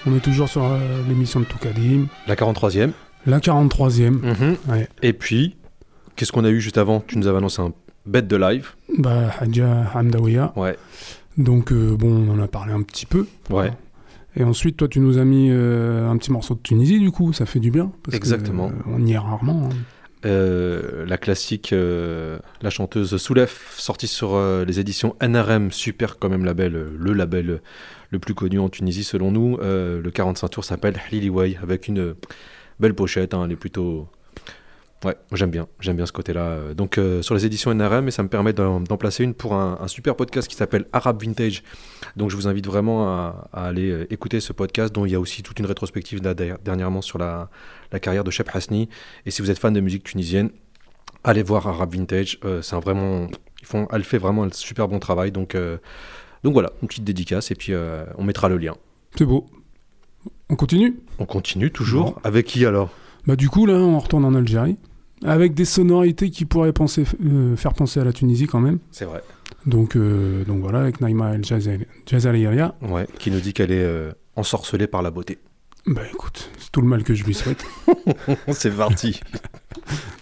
On 0.07 0.15
est 0.15 0.19
toujours 0.19 0.49
sur 0.49 0.63
euh, 0.65 0.77
l'émission 1.07 1.39
de 1.39 1.45
Toukadim. 1.45 2.07
La 2.27 2.35
43e. 2.35 2.91
La 3.25 3.39
43e. 3.39 4.09
Mhm. 4.09 4.55
Ouais. 4.69 4.87
Et 5.01 5.13
puis, 5.13 5.57
qu'est-ce 6.15 6.31
qu'on 6.31 6.45
a 6.45 6.49
eu 6.49 6.59
juste 6.61 6.77
avant? 6.77 7.01
Tu 7.05 7.17
nous 7.17 7.27
avais 7.27 7.37
annoncé 7.37 7.61
un 7.61 7.73
bête 8.05 8.27
de 8.27 8.35
live. 8.37 8.69
Bah, 8.97 9.31
Hadja 9.39 9.91
Hamdawiya. 9.93 10.53
Ouais. 10.55 10.77
Donc, 11.37 11.71
euh, 11.71 11.95
bon, 11.97 12.27
on 12.27 12.33
en 12.33 12.41
a 12.41 12.47
parlé 12.47 12.73
un 12.73 12.81
petit 12.81 13.05
peu. 13.05 13.27
Ouais. 13.49 13.71
Et 14.35 14.43
ensuite, 14.43 14.77
toi, 14.77 14.87
tu 14.87 14.99
nous 14.99 15.17
as 15.17 15.25
mis 15.25 15.49
euh, 15.51 16.09
un 16.09 16.17
petit 16.17 16.31
morceau 16.31 16.55
de 16.55 16.59
Tunisie, 16.61 16.99
du 16.99 17.11
coup, 17.11 17.33
ça 17.33 17.45
fait 17.45 17.59
du 17.59 17.71
bien. 17.71 17.91
parce 18.03 18.13
que, 18.13 18.17
Exactement. 18.17 18.67
euh, 18.69 18.91
on 18.95 19.05
y 19.05 19.13
est 19.13 19.17
rarement. 19.17 19.65
hein. 19.71 19.75
Euh, 20.25 21.05
la 21.05 21.17
classique, 21.17 21.71
euh, 21.71 22.39
la 22.61 22.69
chanteuse 22.69 23.15
Soulef, 23.15 23.73
sortie 23.77 24.07
sur 24.07 24.33
euh, 24.33 24.65
les 24.65 24.81
éditions 24.81 25.15
NRM, 25.21 25.71
super 25.71 26.19
quand 26.19 26.27
même 26.27 26.43
label, 26.43 26.73
le 26.73 27.13
label 27.13 27.61
le 28.09 28.19
plus 28.19 28.33
connu 28.33 28.59
en 28.59 28.67
Tunisie 28.67 29.05
selon 29.05 29.31
nous. 29.31 29.57
Le 29.61 30.09
45 30.09 30.49
tours 30.49 30.65
s'appelle 30.65 30.99
Liliway, 31.11 31.57
avec 31.61 31.87
une 31.87 32.15
belle 32.79 32.95
pochette, 32.95 33.33
hein, 33.33 33.43
elle 33.45 33.51
est 33.51 33.55
plutôt... 33.55 34.07
Ouais, 35.05 35.15
j'aime 35.31 35.49
bien, 35.49 35.67
j'aime 35.79 35.95
bien 35.95 36.05
ce 36.05 36.11
côté-là. 36.11 36.73
Donc 36.75 36.97
euh, 36.97 37.21
sur 37.21 37.33
les 37.33 37.45
éditions 37.45 37.73
NRM, 37.73 38.09
et 38.09 38.11
ça 38.11 38.21
me 38.21 38.27
permet 38.27 38.51
d'en 38.51 38.81
placer 38.97 39.23
une 39.23 39.33
pour 39.33 39.53
un, 39.53 39.77
un 39.79 39.87
super 39.87 40.15
podcast 40.17 40.47
qui 40.49 40.55
s'appelle 40.55 40.87
Arab 40.91 41.23
Vintage. 41.23 41.63
Donc 42.17 42.29
je 42.29 42.35
vous 42.35 42.49
invite 42.49 42.67
vraiment 42.67 43.07
à, 43.07 43.47
à 43.53 43.67
aller 43.67 43.89
euh, 43.89 44.13
écouter 44.13 44.41
ce 44.41 44.51
podcast, 44.51 44.93
dont 44.93 45.05
il 45.05 45.11
y 45.13 45.15
a 45.15 45.19
aussi 45.19 45.41
toute 45.41 45.57
une 45.57 45.65
rétrospective 45.67 46.21
là, 46.21 46.33
dernièrement 46.33 47.01
sur 47.01 47.17
la, 47.17 47.49
la 47.93 47.99
carrière 48.01 48.25
de 48.25 48.31
Shep 48.31 48.49
Hasni. 48.53 48.89
Et 49.25 49.31
si 49.31 49.41
vous 49.41 49.49
êtes 49.49 49.59
fan 49.59 49.73
de 49.73 49.79
musique 49.79 50.03
tunisienne, 50.03 50.49
allez 51.23 51.43
voir 51.43 51.65
Arab 51.67 51.93
Vintage. 51.93 52.37
Euh, 52.43 52.61
c'est 52.61 52.75
un 52.75 52.81
vraiment, 52.81 53.27
ils 53.61 53.67
font, 53.67 53.87
elle 53.93 54.03
fait 54.03 54.17
vraiment 54.17 54.43
un 54.43 54.51
super 54.51 54.89
bon 54.89 54.99
travail. 54.99 55.31
Donc, 55.31 55.55
euh, 55.55 55.77
donc 56.43 56.51
voilà, 56.51 56.71
une 56.81 56.89
petite 56.89 57.05
dédicace 57.05 57.51
et 57.51 57.55
puis 57.55 57.71
euh, 57.73 58.03
on 58.17 58.23
mettra 58.25 58.49
le 58.49 58.57
lien. 58.57 58.75
C'est 59.17 59.25
beau. 59.25 59.45
On 60.49 60.57
continue? 60.57 60.99
On 61.19 61.25
continue 61.25 61.71
toujours. 61.71 62.11
Bon. 62.15 62.21
Avec 62.25 62.47
qui 62.47 62.65
alors? 62.65 62.89
Bah 63.27 63.35
du 63.35 63.49
coup 63.49 63.65
là 63.65 63.73
on 63.73 63.99
retourne 63.99 64.23
en 64.25 64.33
Algérie 64.33 64.77
avec 65.23 65.53
des 65.53 65.65
sonorités 65.65 66.29
qui 66.29 66.45
pourraient 66.45 66.73
penser, 66.73 67.03
euh, 67.25 67.55
faire 67.55 67.73
penser 67.73 67.99
à 67.99 68.03
la 68.03 68.13
Tunisie 68.13 68.47
quand 68.47 68.59
même. 68.59 68.79
C'est 68.91 69.05
vrai. 69.05 69.21
Donc, 69.65 69.95
euh, 69.95 70.43
donc 70.45 70.61
voilà 70.61 70.79
avec 70.79 71.01
Naïma 71.01 71.35
El 71.35 71.43
Jazariria. 72.05 72.75
Ouais, 72.81 73.07
qui 73.17 73.31
nous 73.31 73.39
dit 73.39 73.53
qu'elle 73.53 73.71
est 73.71 73.83
euh, 73.83 74.11
ensorcelée 74.35 74.87
par 74.87 75.01
la 75.01 75.11
beauté. 75.11 75.39
Bah 75.85 76.01
écoute, 76.11 76.51
c'est 76.57 76.71
tout 76.71 76.81
le 76.81 76.87
mal 76.87 77.03
que 77.03 77.13
je 77.13 77.23
lui 77.23 77.33
souhaite. 77.33 77.65
c'est 78.49 78.75
parti. 78.75 79.19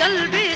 कल 0.00 0.14
भी 0.32 0.49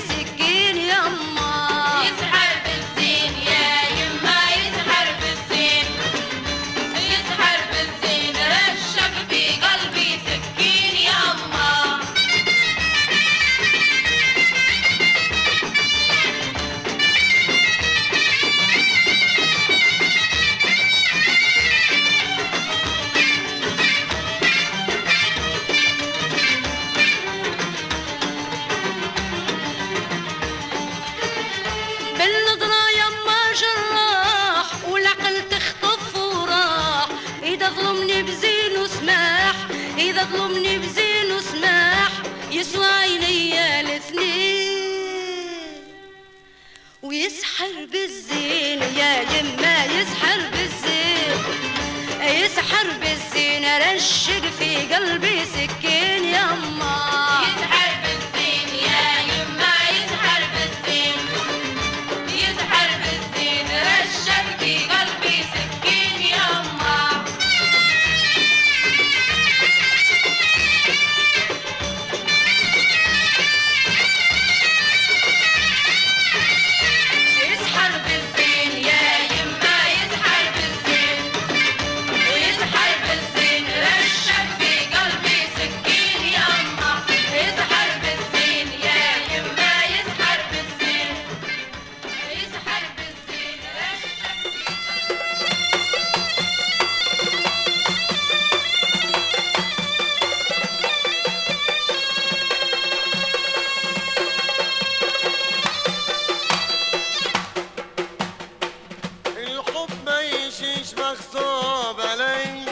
مغصوب 111.15 112.01
علي. 112.01 112.65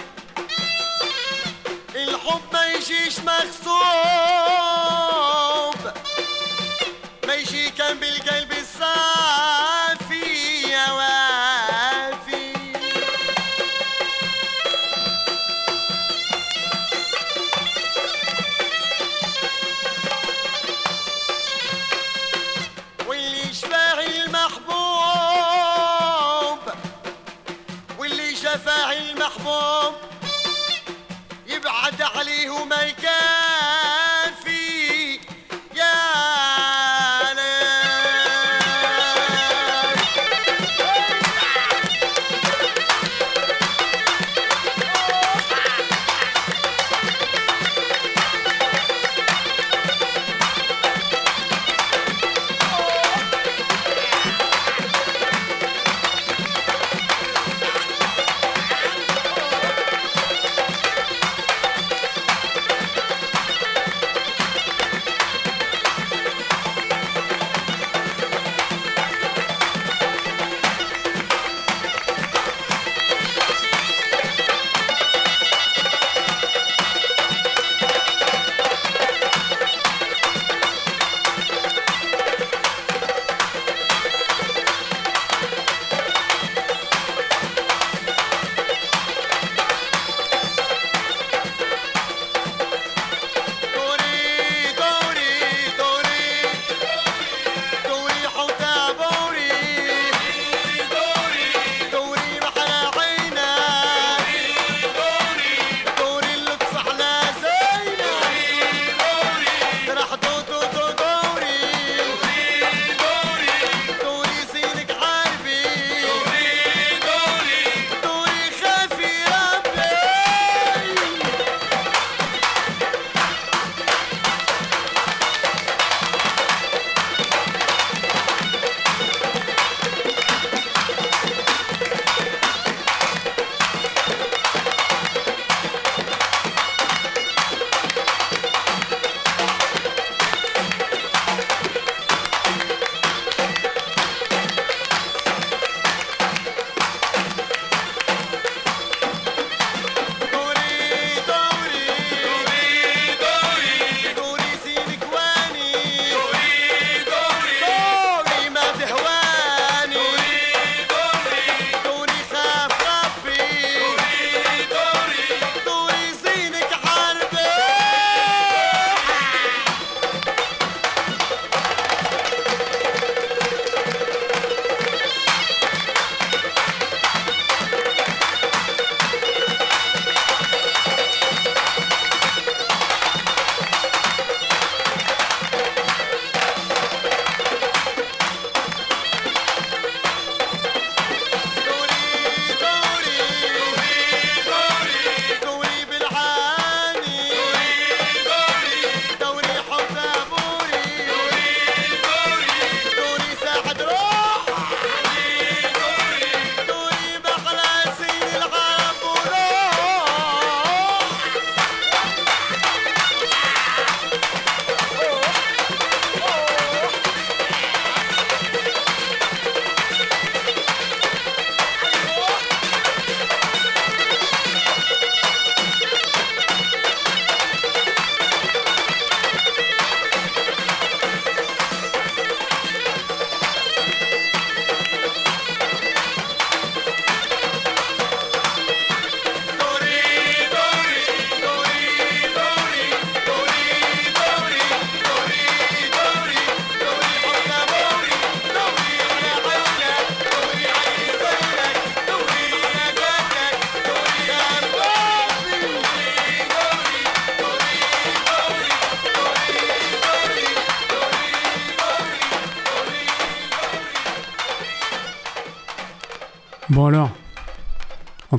الحب 1.95 2.41
ما 2.53 2.65
يجيش 2.65 3.19
مغصوب. 3.19 3.73
ما 7.27 7.33
يجي 7.33 7.69
كان 7.69 7.99
بالقلب 7.99 8.52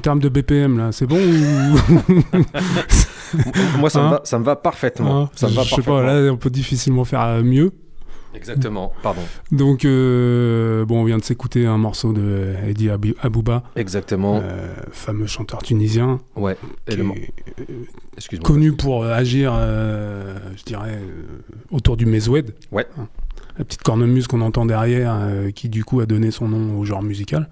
termes 0.05 0.21
de 0.21 0.29
BPM, 0.29 0.79
là, 0.79 0.93
c'est 0.93 1.07
bon 1.07 1.17
ou... 1.17 1.79
Moi, 3.79 3.91
ça, 3.91 4.01
me 4.01 4.05
Hein 4.07 4.11
va, 4.11 4.21
ça 4.25 4.39
me 4.39 4.45
va 4.45 4.57
parfaitement. 4.57 5.23
Hein, 5.23 5.31
ça 5.35 5.49
me 5.49 5.53
va 5.55 5.63
Je 5.63 5.69
sais 5.71 5.77
parfaitement. 5.77 6.01
pas, 6.03 6.21
là, 6.21 6.33
on 6.33 6.37
peut 6.37 6.51
difficilement 6.51 7.05
faire 7.05 7.23
euh, 7.23 7.43
mieux. 7.43 7.73
Exactement, 8.35 8.93
pardon. 9.03 9.21
Donc, 9.53 9.85
euh, 9.85 10.85
bon, 10.85 11.01
on 11.01 11.05
vient 11.05 11.19
de 11.19 11.23
s'écouter 11.25 11.67
un 11.67 11.79
morceau 11.79 12.13
de 12.13 12.55
Eddie 12.69 12.91
Abouba, 13.23 13.63
Exactement. 13.77 14.41
euh, 14.43 14.75
fameux 14.91 15.27
chanteur 15.29 15.63
tunisien, 15.63 16.19
ouais. 16.37 16.57
Qui 16.89 16.97
est 17.01 17.05
Excuse-moi. 18.17 18.47
connu 18.47 18.73
pour 18.73 19.05
euh, 19.05 19.13
agir, 19.15 19.53
euh, 19.57 20.37
je 20.57 20.65
dirais, 20.65 20.99
euh, 21.01 21.43
autour 21.71 21.97
du 21.97 22.07
mezoued. 22.07 22.55
Ouais. 22.73 22.87
Hein. 22.99 23.07
La 23.57 23.65
petite 23.65 23.85
cornemuse 23.85 24.27
qu'on 24.27 24.41
entend 24.41 24.67
derrière, 24.67 25.15
euh, 25.17 25.51
qui 25.53 25.69
du 25.69 25.85
coup 25.85 26.01
a 26.01 26.07
donné 26.07 26.33
son 26.33 26.49
nom 26.49 26.77
au 26.79 26.85
genre 26.85 27.05
musical. 27.05 27.49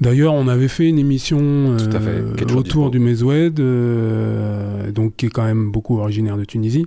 D'ailleurs, 0.00 0.34
on 0.34 0.48
avait 0.48 0.68
fait 0.68 0.88
une 0.88 0.98
émission 0.98 1.76
fait, 1.78 1.94
euh, 1.94 2.54
autour 2.54 2.90
du 2.90 2.98
mezoued, 2.98 3.60
euh, 3.60 4.90
donc 4.90 5.16
qui 5.16 5.26
est 5.26 5.30
quand 5.30 5.44
même 5.44 5.70
beaucoup 5.70 5.98
originaire 5.98 6.36
de 6.36 6.44
Tunisie. 6.44 6.86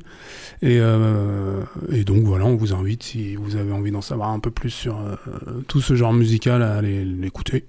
Et, 0.62 0.80
euh, 0.80 1.62
et 1.92 2.04
donc 2.04 2.24
voilà, 2.24 2.46
on 2.46 2.56
vous 2.56 2.74
invite, 2.74 3.04
si 3.04 3.36
vous 3.36 3.56
avez 3.56 3.72
envie 3.72 3.92
d'en 3.92 4.02
savoir 4.02 4.32
un 4.32 4.40
peu 4.40 4.52
plus 4.52 4.72
sur 4.72 4.98
euh, 4.98 5.16
tout 5.68 5.82
ce 5.82 5.96
genre 5.96 6.14
musical, 6.14 6.62
à 6.62 6.76
aller 6.76 7.06
l'écouter. 7.06 7.66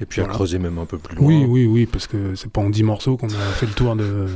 Et 0.00 0.06
puis 0.06 0.20
à 0.20 0.24
creuser 0.24 0.58
même 0.58 0.78
un 0.78 0.86
peu 0.86 0.98
plus 0.98 1.16
loin. 1.16 1.26
Oui, 1.26 1.44
oui, 1.48 1.66
oui, 1.66 1.86
parce 1.86 2.08
que 2.08 2.34
c'est 2.34 2.50
pas 2.50 2.60
en 2.60 2.68
10 2.68 2.82
morceaux 2.82 3.16
qu'on 3.16 3.28
a 3.28 3.52
fait 3.54 3.66
le 3.66 3.72
tour 3.72 3.94
de, 3.94 4.26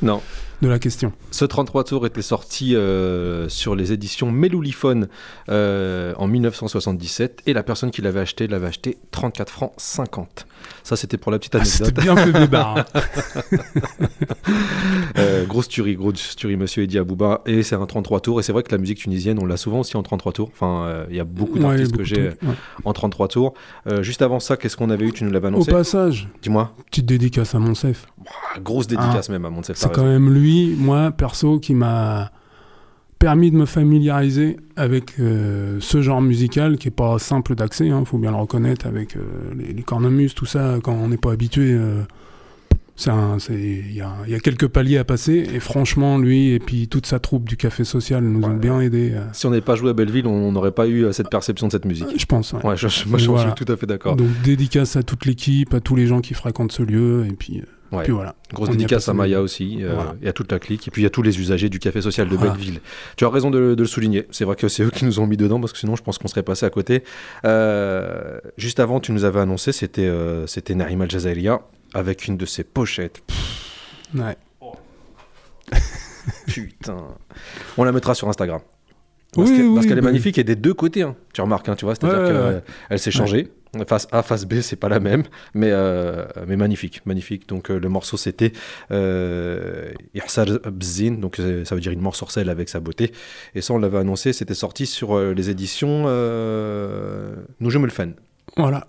Non. 0.00 0.22
De 0.64 0.68
la 0.70 0.78
question. 0.78 1.12
Ce 1.30 1.44
33 1.44 1.84
tours 1.84 2.06
était 2.06 2.22
sorti 2.22 2.74
euh, 2.74 3.48
sur 3.48 3.74
les 3.76 3.92
éditions 3.92 4.30
Melouliphone 4.30 5.08
euh, 5.50 6.14
en 6.16 6.26
1977 6.26 7.42
et 7.46 7.52
la 7.52 7.62
personne 7.62 7.90
qui 7.90 8.00
l'avait 8.02 8.20
acheté 8.20 8.46
l'avait 8.46 8.66
acheté 8.68 8.96
34 9.10 9.50
francs 9.50 9.72
50. 9.76 10.46
Ça 10.82 10.96
c'était 10.96 11.18
pour 11.18 11.30
la 11.32 11.38
petite 11.38 11.54
Ah, 11.56 11.64
C'était 11.64 11.84
anecdote. 11.84 12.04
bien 12.04 12.16
fait 12.16 12.32
bébard. 12.32 12.78
hein. 12.78 13.00
Euh, 15.16 15.44
grosse 15.46 15.68
tuerie, 15.68 15.94
grosse 15.94 16.34
tuerie, 16.36 16.56
monsieur 16.56 16.82
Eddie 16.82 16.98
Abouba. 16.98 17.42
Et 17.46 17.62
c'est 17.62 17.76
un 17.76 17.86
33 17.86 18.20
tours. 18.20 18.40
Et 18.40 18.42
c'est 18.42 18.52
vrai 18.52 18.62
que 18.62 18.72
la 18.72 18.78
musique 18.78 18.98
tunisienne, 18.98 19.38
on 19.40 19.46
l'a 19.46 19.56
souvent 19.56 19.80
aussi 19.80 19.96
en 19.96 20.02
33 20.02 20.32
tours. 20.32 20.50
Enfin, 20.52 20.86
euh, 20.86 21.06
il 21.08 21.16
y 21.16 21.20
a 21.20 21.24
beaucoup 21.24 21.54
Ouais, 21.58 21.60
d'artistes 21.62 21.92
beaucoup 21.92 21.98
que 22.02 22.04
j'ai 22.08 22.22
ouais. 22.28 22.36
en 22.84 22.92
33 22.92 23.28
tours. 23.28 23.54
Juste 24.00 24.22
avant 24.22 24.40
ça, 24.40 24.56
qu'est-ce 24.56 24.76
qu'on 24.76 24.90
avait 24.90 25.06
eu 25.06 25.12
Tu 25.12 25.24
nous 25.24 25.30
l'avais 25.30 25.46
Au 25.46 25.48
annoncé 25.48 25.70
passage, 25.70 26.28
Dis-moi. 26.42 26.72
petite 26.90 27.06
dédicace 27.06 27.54
à 27.54 27.58
Monsef. 27.58 28.06
Ah, 28.26 28.58
grosse 28.60 28.86
dédicace 28.86 29.28
même 29.28 29.44
à 29.44 29.50
Monsef. 29.50 29.76
C'est 29.76 29.92
quand 29.92 30.04
même 30.04 30.32
lui, 30.32 30.53
moi, 30.78 31.10
perso, 31.10 31.58
qui 31.58 31.74
m'a 31.74 32.30
permis 33.18 33.50
de 33.50 33.56
me 33.56 33.64
familiariser 33.64 34.58
avec 34.76 35.14
euh, 35.18 35.78
ce 35.80 36.02
genre 36.02 36.20
musical 36.20 36.76
qui 36.76 36.88
est 36.88 36.90
pas 36.90 37.18
simple 37.18 37.54
d'accès, 37.54 37.86
il 37.86 38.04
faut 38.04 38.18
bien 38.18 38.30
le 38.32 38.36
reconnaître, 38.36 38.86
avec 38.86 39.16
euh, 39.16 39.20
les, 39.56 39.72
les 39.72 39.82
cornemuses, 39.82 40.34
tout 40.34 40.46
ça, 40.46 40.76
quand 40.82 40.92
on 40.92 41.08
n'est 41.08 41.16
pas 41.16 41.32
habitué. 41.32 41.72
euh, 41.72 42.02
Il 43.50 43.92
y, 43.92 44.00
a, 44.02 44.12
il 44.26 44.30
y 44.32 44.34
a 44.36 44.38
quelques 44.38 44.68
paliers 44.68 44.98
à 44.98 45.04
passer, 45.04 45.44
et 45.52 45.58
franchement, 45.58 46.16
lui 46.18 46.50
et 46.50 46.60
puis 46.60 46.86
toute 46.86 47.06
sa 47.06 47.18
troupe 47.18 47.48
du 47.48 47.56
Café 47.56 47.82
Social 47.82 48.22
nous 48.22 48.44
ont 48.46 48.54
bien 48.56 48.80
aidés. 48.80 49.12
euh, 49.14 49.24
Si 49.32 49.46
on 49.46 49.50
n'avait 49.50 49.62
pas 49.62 49.74
joué 49.74 49.90
à 49.90 49.94
Belleville, 49.94 50.28
on 50.28 50.52
n'aurait 50.52 50.70
pas 50.70 50.86
eu 50.86 51.06
cette 51.12 51.28
perception 51.28 51.66
de 51.66 51.72
cette 51.72 51.86
musique. 51.86 52.06
je 52.16 52.26
pense. 52.26 52.52
ouais. 52.52 52.64
Ouais, 52.64 52.76
je, 52.76 52.86
je- 52.86 53.08
moi, 53.08 53.18
je 53.18 53.26
Voilà. 53.28 53.52
suis 53.56 53.64
tout 53.64 53.72
à 53.72 53.76
fait 53.76 53.86
d'accord. 53.86 54.14
Donc 54.14 54.28
dédicace 54.44 54.94
à 54.94 55.02
toute 55.02 55.26
l'équipe, 55.26 55.74
à 55.74 55.80
tous 55.80 55.96
les 55.96 56.06
gens 56.06 56.20
qui 56.20 56.34
fréquentent 56.34 56.70
ce 56.72 56.84
lieu, 56.84 57.26
et 57.28 57.32
puis, 57.32 57.62
Ouais. 57.96 58.04
puis 58.04 58.12
voilà. 58.12 58.34
Grosse 58.52 58.70
dédicace 58.70 59.08
à 59.08 59.14
Maya 59.14 59.40
aussi, 59.42 59.78
euh, 59.82 59.92
Voilà. 59.94 60.14
et 60.22 60.28
à 60.28 60.32
toute 60.32 60.50
la 60.52 60.58
clique, 60.58 60.86
et 60.88 60.90
puis 60.90 61.04
à 61.06 61.10
tous 61.10 61.22
les 61.22 61.38
usagers 61.40 61.68
du 61.68 61.78
café 61.78 62.00
social 62.00 62.28
de 62.28 62.36
Voilà. 62.36 62.52
Belleville. 62.52 62.80
Tu 63.16 63.24
as 63.24 63.28
raison 63.30 63.50
de, 63.50 63.74
de 63.74 63.82
le 63.82 63.86
souligner. 63.88 64.26
C'est 64.30 64.44
vrai 64.44 64.56
que 64.56 64.68
c'est 64.68 64.82
eux 64.82 64.90
qui 64.90 65.04
nous 65.04 65.20
ont 65.20 65.26
mis 65.26 65.36
dedans, 65.36 65.60
parce 65.60 65.72
que 65.72 65.78
sinon, 65.78 65.96
je 65.96 66.02
pense 66.02 66.18
qu'on 66.18 66.28
serait 66.28 66.42
passé 66.42 66.66
à 66.66 66.70
côté. 66.70 67.02
Euh, 67.44 68.38
juste 68.56 68.80
avant, 68.80 69.00
tu 69.00 69.12
nous 69.12 69.24
avais 69.24 69.40
annoncé, 69.40 69.72
c'était 69.72 70.06
euh, 70.06 70.46
c'était 70.46 70.74
Naïm 70.74 71.00
Al 71.02 71.10
Jazaria, 71.10 71.60
avec 71.94 72.26
une 72.26 72.36
de 72.36 72.46
ses 72.46 72.64
pochettes. 72.64 73.22
Ouais. 74.14 74.36
Putain. 76.46 76.96
On 77.76 77.84
la 77.84 77.92
mettra 77.92 78.14
sur 78.14 78.28
Instagram. 78.28 78.60
Parce 79.34 79.50
Oui, 79.50 79.56
que- 79.56 79.62
parce 79.74 79.80
oui, 79.84 79.88
qu'elle 79.88 79.98
est 79.98 80.00
bah 80.02 80.08
magnifique 80.08 80.38
et 80.38 80.44
des 80.44 80.54
deux 80.56 80.74
côtés. 80.74 81.02
hein. 81.02 81.16
Tu 81.32 81.40
remarques, 81.40 81.68
hein, 81.68 81.74
tu 81.74 81.84
vois, 81.84 81.94
c'est-à-dire 81.94 82.18
Ouais, 82.20 82.26
qu'elle 82.28 82.62
elle 82.90 82.98
s'est 82.98 83.10
changée. 83.10 83.48
Face 83.88 84.06
A, 84.12 84.22
face 84.22 84.44
B, 84.46 84.60
c'est 84.60 84.76
pas 84.76 84.88
la 84.88 85.00
même, 85.00 85.24
mais, 85.54 85.70
euh, 85.72 86.24
mais 86.46 86.56
magnifique, 86.56 87.00
magnifique. 87.06 87.48
Donc 87.48 87.70
euh, 87.70 87.78
le 87.78 87.88
morceau 87.88 88.16
c'était 88.16 88.52
euh, 88.90 89.92
Bzin, 90.70 91.12
donc 91.20 91.38
euh, 91.38 91.64
ça 91.64 91.74
veut 91.74 91.80
dire 91.80 91.92
une 91.92 92.00
mort 92.00 92.16
sorcelle 92.16 92.48
avec 92.50 92.68
sa 92.68 92.80
beauté. 92.80 93.12
Et 93.54 93.60
ça 93.60 93.74
on 93.74 93.78
l'avait 93.78 93.98
annoncé, 93.98 94.32
c'était 94.32 94.54
sorti 94.54 94.86
sur 94.86 95.18
les 95.18 95.50
éditions 95.50 96.04
euh, 96.06 97.34
Noujem 97.60 97.84
El 97.84 97.90
Fan. 97.90 98.14
Voilà. 98.56 98.86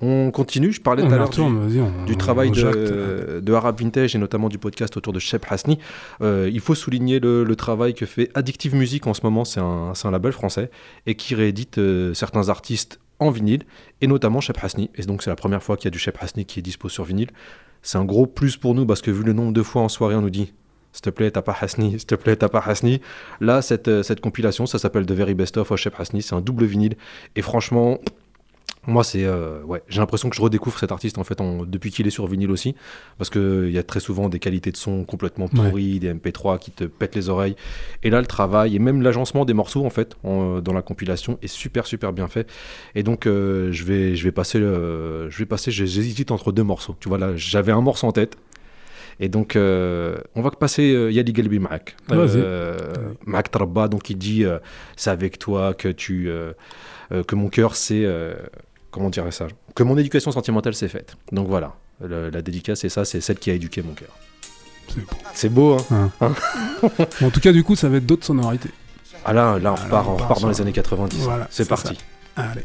On 0.00 0.30
continue, 0.30 0.70
je 0.72 0.80
parlais 0.80 1.02
tout 1.02 1.12
à 1.12 1.16
l'heure 1.16 1.28
du, 1.28 1.40
vas-y. 1.40 1.80
on- 1.80 2.04
du 2.04 2.12
on 2.12 2.16
travail 2.16 2.52
de, 2.52 3.40
de 3.42 3.52
Arab 3.52 3.80
Vintage 3.80 4.14
et 4.14 4.18
notamment 4.18 4.48
du 4.48 4.56
podcast 4.56 4.96
autour 4.96 5.12
de 5.12 5.18
Shep 5.18 5.44
Hasni. 5.50 5.80
Euh, 6.22 6.48
il 6.52 6.60
faut 6.60 6.76
souligner 6.76 7.18
le, 7.18 7.42
le 7.42 7.56
travail 7.56 7.94
que 7.94 8.06
fait 8.06 8.30
Addictive 8.34 8.76
Music 8.76 9.08
en 9.08 9.14
ce 9.14 9.22
moment, 9.24 9.44
c'est 9.44 9.58
un, 9.58 9.92
un 10.04 10.10
label 10.12 10.30
français 10.30 10.70
et 11.06 11.16
qui 11.16 11.34
réédite 11.34 11.78
euh, 11.78 12.14
certains 12.14 12.48
artistes 12.48 13.00
en 13.20 13.30
vinyle 13.30 13.64
et 14.00 14.06
notamment 14.06 14.40
Shep 14.40 14.62
Hasni. 14.62 14.90
Et 14.94 15.02
donc 15.02 15.22
c'est 15.22 15.30
la 15.30 15.36
première 15.36 15.62
fois 15.62 15.76
qu'il 15.76 15.86
y 15.86 15.88
a 15.88 15.90
du 15.90 15.98
Shep 15.98 16.16
Hasni 16.20 16.44
qui 16.44 16.60
est 16.60 16.62
dispo 16.62 16.88
sur 16.88 17.04
vinyle. 17.04 17.30
C'est 17.82 17.98
un 17.98 18.04
gros 18.04 18.26
plus 18.26 18.56
pour 18.56 18.74
nous 18.74 18.86
parce 18.86 19.02
que 19.02 19.10
vu 19.10 19.22
le 19.22 19.32
nombre 19.32 19.52
de 19.52 19.62
fois 19.62 19.82
en 19.82 19.88
soirée 19.88 20.14
on 20.14 20.22
nous 20.22 20.30
dit 20.30 20.52
s'il 20.92 21.02
te 21.02 21.10
plaît, 21.10 21.30
t'as 21.30 21.42
pas 21.42 21.56
Hasni, 21.60 21.92
s'il 21.92 22.06
te 22.06 22.14
plaît, 22.14 22.34
t'as 22.34 22.48
pas 22.48 22.60
Hasni. 22.60 23.00
Là, 23.40 23.60
cette, 23.62 23.88
euh, 23.88 24.02
compilation, 24.22 24.66
ça 24.66 24.78
s'appelle 24.78 25.04
The 25.06 25.12
Very 25.12 25.34
Best 25.34 25.58
of 25.58 25.74
Shep 25.76 25.94
Hasni, 26.00 26.22
c'est 26.22 26.34
un 26.34 26.40
double 26.40 26.64
vinyle. 26.64 26.96
Et 27.36 27.42
franchement, 27.42 27.98
moi, 28.88 29.04
c'est 29.04 29.24
euh, 29.24 29.62
ouais, 29.64 29.82
j'ai 29.88 30.00
l'impression 30.00 30.28
que 30.30 30.34
je 30.36 30.40
redécouvre 30.42 30.78
cet 30.78 30.90
artiste 30.90 31.18
en 31.18 31.24
fait 31.24 31.40
en- 31.40 31.64
depuis 31.64 31.90
qu'il 31.90 32.06
est 32.06 32.10
sur 32.10 32.26
vinyle 32.26 32.50
aussi, 32.50 32.74
parce 33.18 33.30
que 33.30 33.66
il 33.68 33.72
y 33.72 33.78
a 33.78 33.82
très 33.82 34.00
souvent 34.00 34.28
des 34.28 34.38
qualités 34.38 34.72
de 34.72 34.76
son 34.76 35.04
complètement 35.04 35.46
pourries, 35.46 36.00
des 36.00 36.08
MP3 36.14 36.58
qui 36.58 36.70
te 36.72 36.84
pètent 36.84 37.14
les 37.14 37.28
oreilles. 37.28 37.54
Et 38.02 38.10
là, 38.10 38.20
le 38.20 38.26
travail 38.26 38.74
et 38.74 38.78
même 38.78 39.02
l'agencement 39.02 39.44
des 39.44 39.54
morceaux 39.54 39.84
en 39.86 39.90
fait 39.90 40.16
en- 40.24 40.60
dans 40.60 40.72
la 40.72 40.82
compilation 40.82 41.38
est 41.42 41.46
super 41.48 41.86
super 41.86 42.12
bien 42.12 42.26
fait. 42.28 42.48
Et 42.94 43.02
donc, 43.02 43.26
euh, 43.26 43.70
je 43.72 43.84
vais 43.84 44.16
je 44.16 44.24
vais 44.24 44.32
passer 44.32 44.58
euh, 44.58 45.28
je 45.30 45.38
vais 45.38 45.46
passer 45.46 45.70
j'hésite 45.70 46.30
entre 46.30 46.50
deux 46.50 46.64
morceaux. 46.64 46.96
Tu 46.98 47.08
vois 47.08 47.18
là, 47.18 47.36
j'avais 47.36 47.72
un 47.72 47.80
morceau 47.82 48.06
en 48.06 48.12
tête. 48.12 48.36
Et 49.20 49.28
donc, 49.28 49.56
euh, 49.56 50.16
on 50.36 50.42
va 50.42 50.50
passer 50.52 50.92
euh, 50.94 51.10
Yali 51.10 51.32
Galbi 51.32 51.58
Maak. 51.58 51.96
Vas-y. 52.08 52.36
Euh, 52.36 52.76
Maak 53.26 53.50
Trabba, 53.50 53.88
donc 53.88 54.10
il 54.10 54.16
dit 54.16 54.44
euh, 54.44 54.58
c'est 54.96 55.10
avec 55.10 55.38
toi 55.40 55.74
que 55.74 55.88
tu 55.88 56.28
euh, 56.30 56.52
euh, 57.10 57.24
que 57.24 57.34
mon 57.34 57.48
cœur 57.48 57.74
c'est 57.74 58.04
euh, 58.04 58.34
comment 58.98 59.10
dirais 59.10 59.30
ça 59.32 59.46
que 59.74 59.82
mon 59.82 59.96
éducation 59.96 60.30
sentimentale 60.32 60.74
s'est 60.74 60.88
faite. 60.88 61.16
Donc 61.32 61.48
voilà, 61.48 61.74
Le- 62.04 62.30
la 62.30 62.42
dédicace 62.42 62.80
c'est 62.80 62.88
ça, 62.88 63.04
c'est 63.04 63.20
celle 63.20 63.38
qui 63.38 63.50
a 63.50 63.54
éduqué 63.54 63.82
mon 63.82 63.94
cœur. 63.94 64.10
C'est 65.34 65.48
beau. 65.48 65.76
Beau, 65.76 65.82
hein 66.20 66.32
Bon, 67.20 67.26
en 67.26 67.30
tout 67.30 67.40
cas, 67.40 67.52
du 67.52 67.62
coup, 67.62 67.76
ça 67.76 67.88
va 67.88 67.98
être 67.98 68.06
d'autres 68.06 68.24
sonorités. 68.24 68.70
Ah 69.24 69.32
là, 69.32 69.58
là 69.58 69.72
on 69.72 69.76
Ah, 69.94 70.00
repart, 70.00 70.38
on 70.38 70.40
dans 70.42 70.48
les 70.48 70.60
années 70.60 70.72
90. 70.72 71.18
Voilà, 71.18 71.46
c'est 71.50 71.64
c'est 71.64 71.68
parti. 71.68 71.96
Allez. 72.36 72.62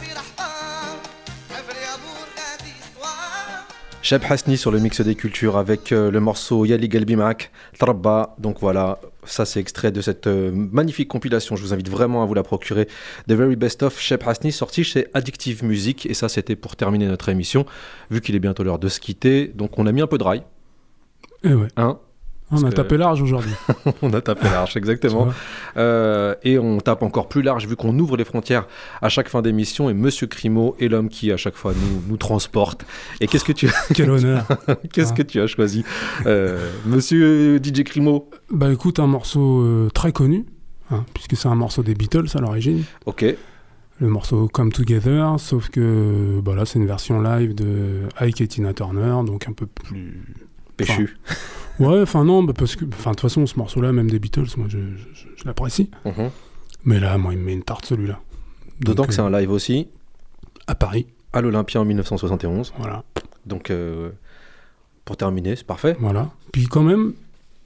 في 0.00 0.12
رحبان 0.12 0.96
أمري 1.50 1.84
أمور 1.94 2.26
قعدي 2.36 2.72
سوار 2.94 3.64
Cheb 4.02 4.22
Hasni 4.30 4.58
sur 4.58 4.70
le 4.70 4.80
mix 4.80 5.00
des 5.00 5.14
cultures 5.14 5.56
avec 5.56 5.90
euh, 5.90 6.10
le 6.10 6.20
morceau 6.20 6.66
Yali 6.66 6.88
Galbimak, 6.88 7.50
Trabba. 7.78 8.36
Donc 8.38 8.60
voilà, 8.60 8.98
ça 9.24 9.46
c'est 9.46 9.60
extrait 9.60 9.92
de 9.92 10.02
cette 10.02 10.26
euh, 10.26 10.50
magnifique 10.52 11.08
compilation. 11.08 11.56
Je 11.56 11.62
vous 11.62 11.72
invite 11.72 11.88
vraiment 11.88 12.22
à 12.22 12.26
vous 12.26 12.34
la 12.34 12.42
procurer. 12.42 12.86
The 13.28 13.32
Very 13.32 13.56
Best 13.56 13.82
of 13.82 13.98
Cheb 13.98 14.22
Hasni, 14.26 14.52
sorti 14.52 14.84
chez 14.84 15.06
Addictive 15.14 15.64
Music. 15.64 16.06
Et 16.06 16.14
ça 16.14 16.28
c'était 16.28 16.56
pour 16.56 16.76
terminer 16.76 17.06
notre 17.06 17.30
émission, 17.30 17.64
vu 18.10 18.20
qu'il 18.20 18.34
est 18.34 18.40
bientôt 18.40 18.62
l'heure 18.62 18.78
de 18.78 18.88
se 18.88 19.00
quitter. 19.00 19.48
Donc 19.54 19.78
on 19.78 19.86
a 19.86 19.92
mis 19.92 20.02
un 20.02 20.06
peu 20.06 20.18
de 20.18 20.24
rail. 20.24 20.42
Et 21.42 21.54
ouais. 21.54 21.68
Hein 21.76 21.98
on 22.51 22.63
a 22.63 22.69
que- 22.69 22.75
tapé 22.75 22.97
large 22.97 23.21
aujourd'hui. 23.21 23.51
on 24.01 24.11
a 24.13 24.21
tapé 24.21 24.45
large, 24.45 24.75
exactement. 24.75 25.27
Euh, 25.77 26.33
et 26.43 26.57
on 26.57 26.79
tape 26.79 27.03
encore 27.03 27.29
plus 27.29 27.41
large 27.43 27.67
vu 27.67 27.75
qu'on 27.75 27.97
ouvre 27.99 28.17
les 28.17 28.25
frontières 28.25 28.65
à 29.01 29.09
chaque 29.09 29.29
fin 29.29 29.41
d'émission. 29.41 29.89
Et 29.89 29.93
Monsieur 29.93 30.25
Crimo 30.27 30.75
est 30.79 30.87
l'homme 30.87 31.09
qui 31.09 31.31
à 31.31 31.37
chaque 31.37 31.55
fois 31.55 31.73
nous, 31.73 32.01
nous 32.07 32.17
transporte. 32.17 32.85
Et 33.21 33.27
qu'est-ce 33.27 33.43
que 33.45 33.51
tu, 33.51 33.69
Quel 33.93 34.09
honneur. 34.09 34.47
qu'est-ce 34.93 35.11
Ah. 35.13 35.17
que 35.17 35.21
tu 35.23 35.39
as 35.41 35.47
choisi, 35.47 35.83
Euh, 36.25 36.71
Monsieur 36.85 37.57
DJ 37.63 37.83
Crimo? 37.83 38.29
Bah 38.51 38.71
écoute, 38.71 38.99
un 38.99 39.07
morceau 39.07 39.61
euh, 39.61 39.89
très 39.93 40.11
connu, 40.11 40.45
hein, 40.91 41.05
puisque 41.13 41.35
c'est 41.37 41.47
un 41.49 41.55
morceau 41.55 41.83
des 41.83 41.93
Beatles 41.93 42.27
à 42.33 42.39
l'origine. 42.41 42.83
Ok. 43.05 43.25
Le 44.01 44.07
morceau 44.07 44.47
Come 44.47 44.71
Together, 44.71 45.35
sauf 45.39 45.69
que 45.69 46.39
bah 46.41 46.55
là 46.55 46.65
c'est 46.65 46.79
une 46.79 46.87
version 46.87 47.21
live 47.21 47.53
de 47.53 48.03
Ike 48.21 48.39
et 48.41 48.47
Tina 48.47 48.73
Turner, 48.73 49.13
donc 49.25 49.47
un 49.47 49.51
peu 49.51 49.65
plus. 49.65 50.23
Péchu. 50.85 51.17
Ouais, 51.79 52.01
enfin 52.01 52.23
non, 52.25 52.43
bah, 52.43 52.53
parce 52.57 52.75
que 52.75 52.83
enfin 52.91 53.11
de 53.11 53.15
toute 53.15 53.21
façon 53.29 53.45
ce 53.45 53.57
morceau-là, 53.57 53.91
même 53.93 54.09
des 54.09 54.19
Beatles, 54.19 54.47
moi 54.57 54.67
je, 54.69 54.77
je- 55.13 55.27
je 55.37 55.45
l'apprécie. 55.45 55.89
Mhm. 56.05 56.29
Mais 56.85 56.99
là, 56.99 57.17
moi 57.17 57.33
il 57.33 57.39
me 57.39 57.45
met 57.45 57.53
une 57.53 57.63
tarte 57.63 57.85
celui-là. 57.85 58.19
D'autant 58.81 59.03
que 59.05 59.13
c'est 59.13 59.21
euh, 59.21 59.25
un 59.25 59.31
live 59.39 59.51
aussi 59.51 59.87
à 60.67 60.75
Paris, 60.75 61.07
à 61.33 61.41
l'Olympia 61.41 61.79
en 61.81 61.85
1971. 61.85 62.73
voilà, 62.77 63.03
Donc 63.45 63.69
euh, 63.71 64.09
pour 65.05 65.15
terminer, 65.17 65.55
c'est 65.55 65.65
parfait. 65.65 65.95
voilà. 65.99 66.29
Puis 66.51 66.67
quand 66.67 66.83
même, 66.83 67.13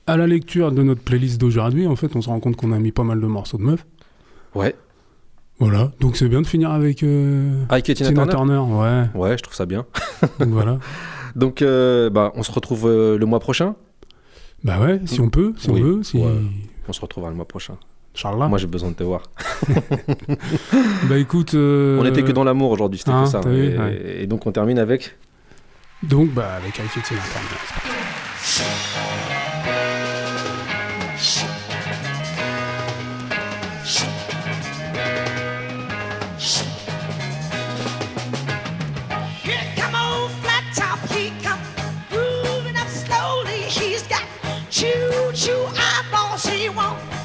à 0.08 0.18
la 0.18 0.28
lecture 0.28 0.72
de 0.72 0.84
notre 0.84 1.02
playlist 1.02 1.40
d'aujourd'hui, 1.40 1.88
en 1.88 1.96
fait, 1.96 2.16
on 2.16 2.22
se 2.22 2.30
rend 2.30 2.40
compte 2.40 2.56
qu'on 2.56 2.72
a 2.72 2.80
mis 2.80 2.92
pas 2.92 3.04
mal 3.04 3.20
de 3.20 3.26
morceaux 3.28 3.58
de 3.58 3.64
meufs. 3.64 3.86
Ouais. 4.56 4.76
Voilà, 5.60 5.92
donc 6.00 6.18
c'est 6.18 6.28
bien 6.28 6.42
de 6.42 6.48
finir 6.48 6.72
avec 6.72 7.04
euh, 7.04 7.64
Tina 7.84 7.96
Tina 7.96 8.12
Turner 8.26 8.32
Turner, 8.32 8.58
ouais. 8.58 9.04
Ouais, 9.16 9.38
je 9.38 9.44
trouve 9.44 9.56
ça 9.56 9.66
bien. 9.66 9.86
Donc 10.40 10.50
voilà. 10.50 10.80
Donc 11.36 11.62
euh, 11.62 12.10
bah, 12.10 12.32
on 12.36 12.44
se 12.44 12.52
retrouve 12.52 12.88
euh, 12.88 13.18
le 13.18 13.26
mois 13.26 13.40
prochain. 13.40 13.76
Bah 14.64 14.80
ouais, 14.80 15.02
si 15.06 15.20
on 15.20 15.30
peut, 15.30 15.54
si 15.58 15.70
Oui, 15.70 15.82
on 15.82 15.84
veut, 15.86 16.04
si... 16.04 16.18
ouais. 16.18 16.32
On 16.88 16.94
se 16.94 17.02
retrouvera 17.02 17.30
le 17.32 17.36
mois 17.36 17.48
prochain. 17.48 17.76
Inch'Allah. 18.16 18.48
Moi, 18.48 18.58
j'ai 18.60 18.68
besoin 18.68 18.90
de 18.92 18.96
te 18.96 19.04
voir. 19.04 19.24
Bah 21.10 21.18
écoute. 21.18 21.54
euh, 21.56 22.00
On 22.00 22.06
était 22.06 22.24
que 22.24 22.32
dans 22.32 22.44
l'amour 22.44 22.72
aujourd'hui, 22.72 23.00
c'était 23.00 23.12
hein, 23.12 23.24
que 23.24 23.30
ça. 23.30 23.40
t'as 23.42 23.50
vu, 23.50 23.72
et, 23.74 23.78
ouais. 23.78 24.22
et 24.22 24.28
donc, 24.28 24.46
on 24.46 24.52
termine 24.52 24.78
avec. 24.80 25.16
Donc, 26.04 26.30
bah, 26.34 26.54
avec 26.58 26.78
I 26.78 26.84
choo 45.44 45.68
eyeballs, 45.76 46.46
he 46.46 46.70
won't 46.70 47.23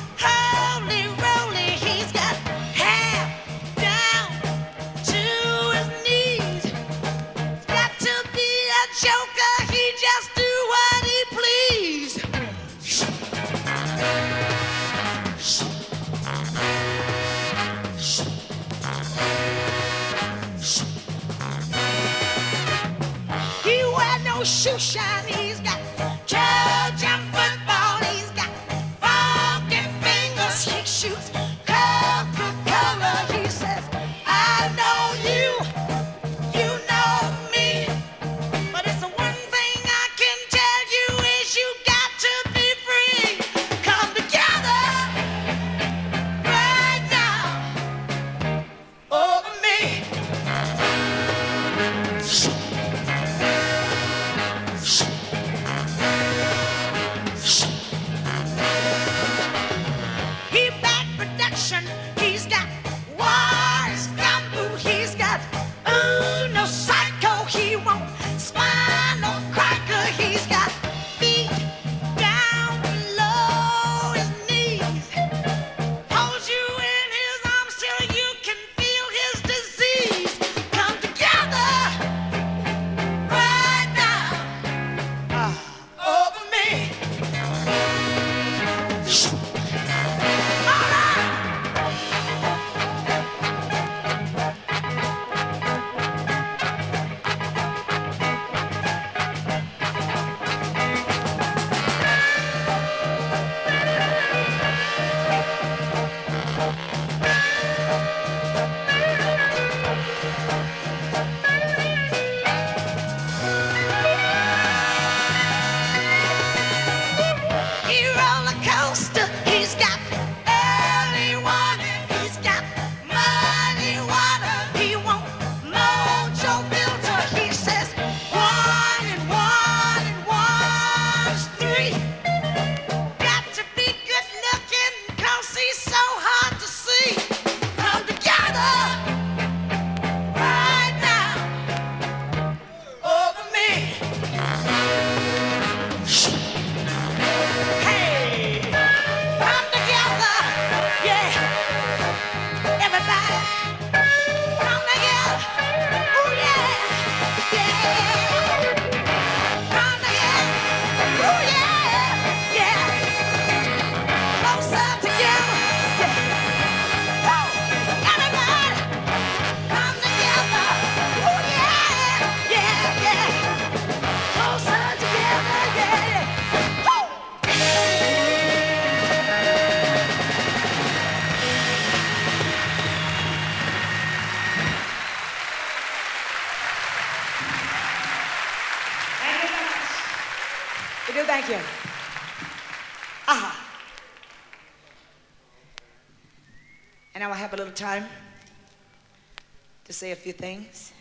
a 200.19 200.21
few 200.21 200.33
things. 200.33 200.93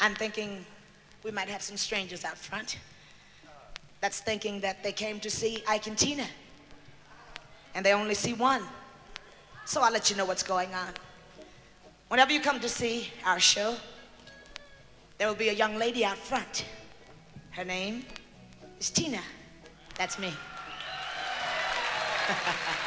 I'm 0.00 0.14
thinking 0.14 0.64
we 1.22 1.30
might 1.30 1.48
have 1.48 1.60
some 1.60 1.76
strangers 1.76 2.24
out 2.24 2.38
front 2.38 2.78
that's 4.00 4.20
thinking 4.20 4.60
that 4.60 4.82
they 4.82 4.92
came 4.92 5.20
to 5.20 5.28
see 5.28 5.62
Ike 5.68 5.86
and 5.86 5.98
Tina. 5.98 6.24
And 7.74 7.84
they 7.84 7.92
only 7.92 8.14
see 8.14 8.32
one. 8.32 8.62
So 9.66 9.82
I'll 9.82 9.92
let 9.92 10.08
you 10.08 10.16
know 10.16 10.24
what's 10.24 10.42
going 10.42 10.72
on. 10.74 10.94
Whenever 12.08 12.32
you 12.32 12.40
come 12.40 12.58
to 12.60 12.70
see 12.70 13.10
our 13.26 13.38
show, 13.38 13.76
there 15.18 15.28
will 15.28 15.34
be 15.34 15.50
a 15.50 15.52
young 15.52 15.76
lady 15.76 16.06
out 16.06 16.16
front. 16.16 16.64
Her 17.50 17.64
name 17.64 18.06
is 18.80 18.88
Tina. 18.88 19.20
That's 19.98 20.18
me. 20.18 20.32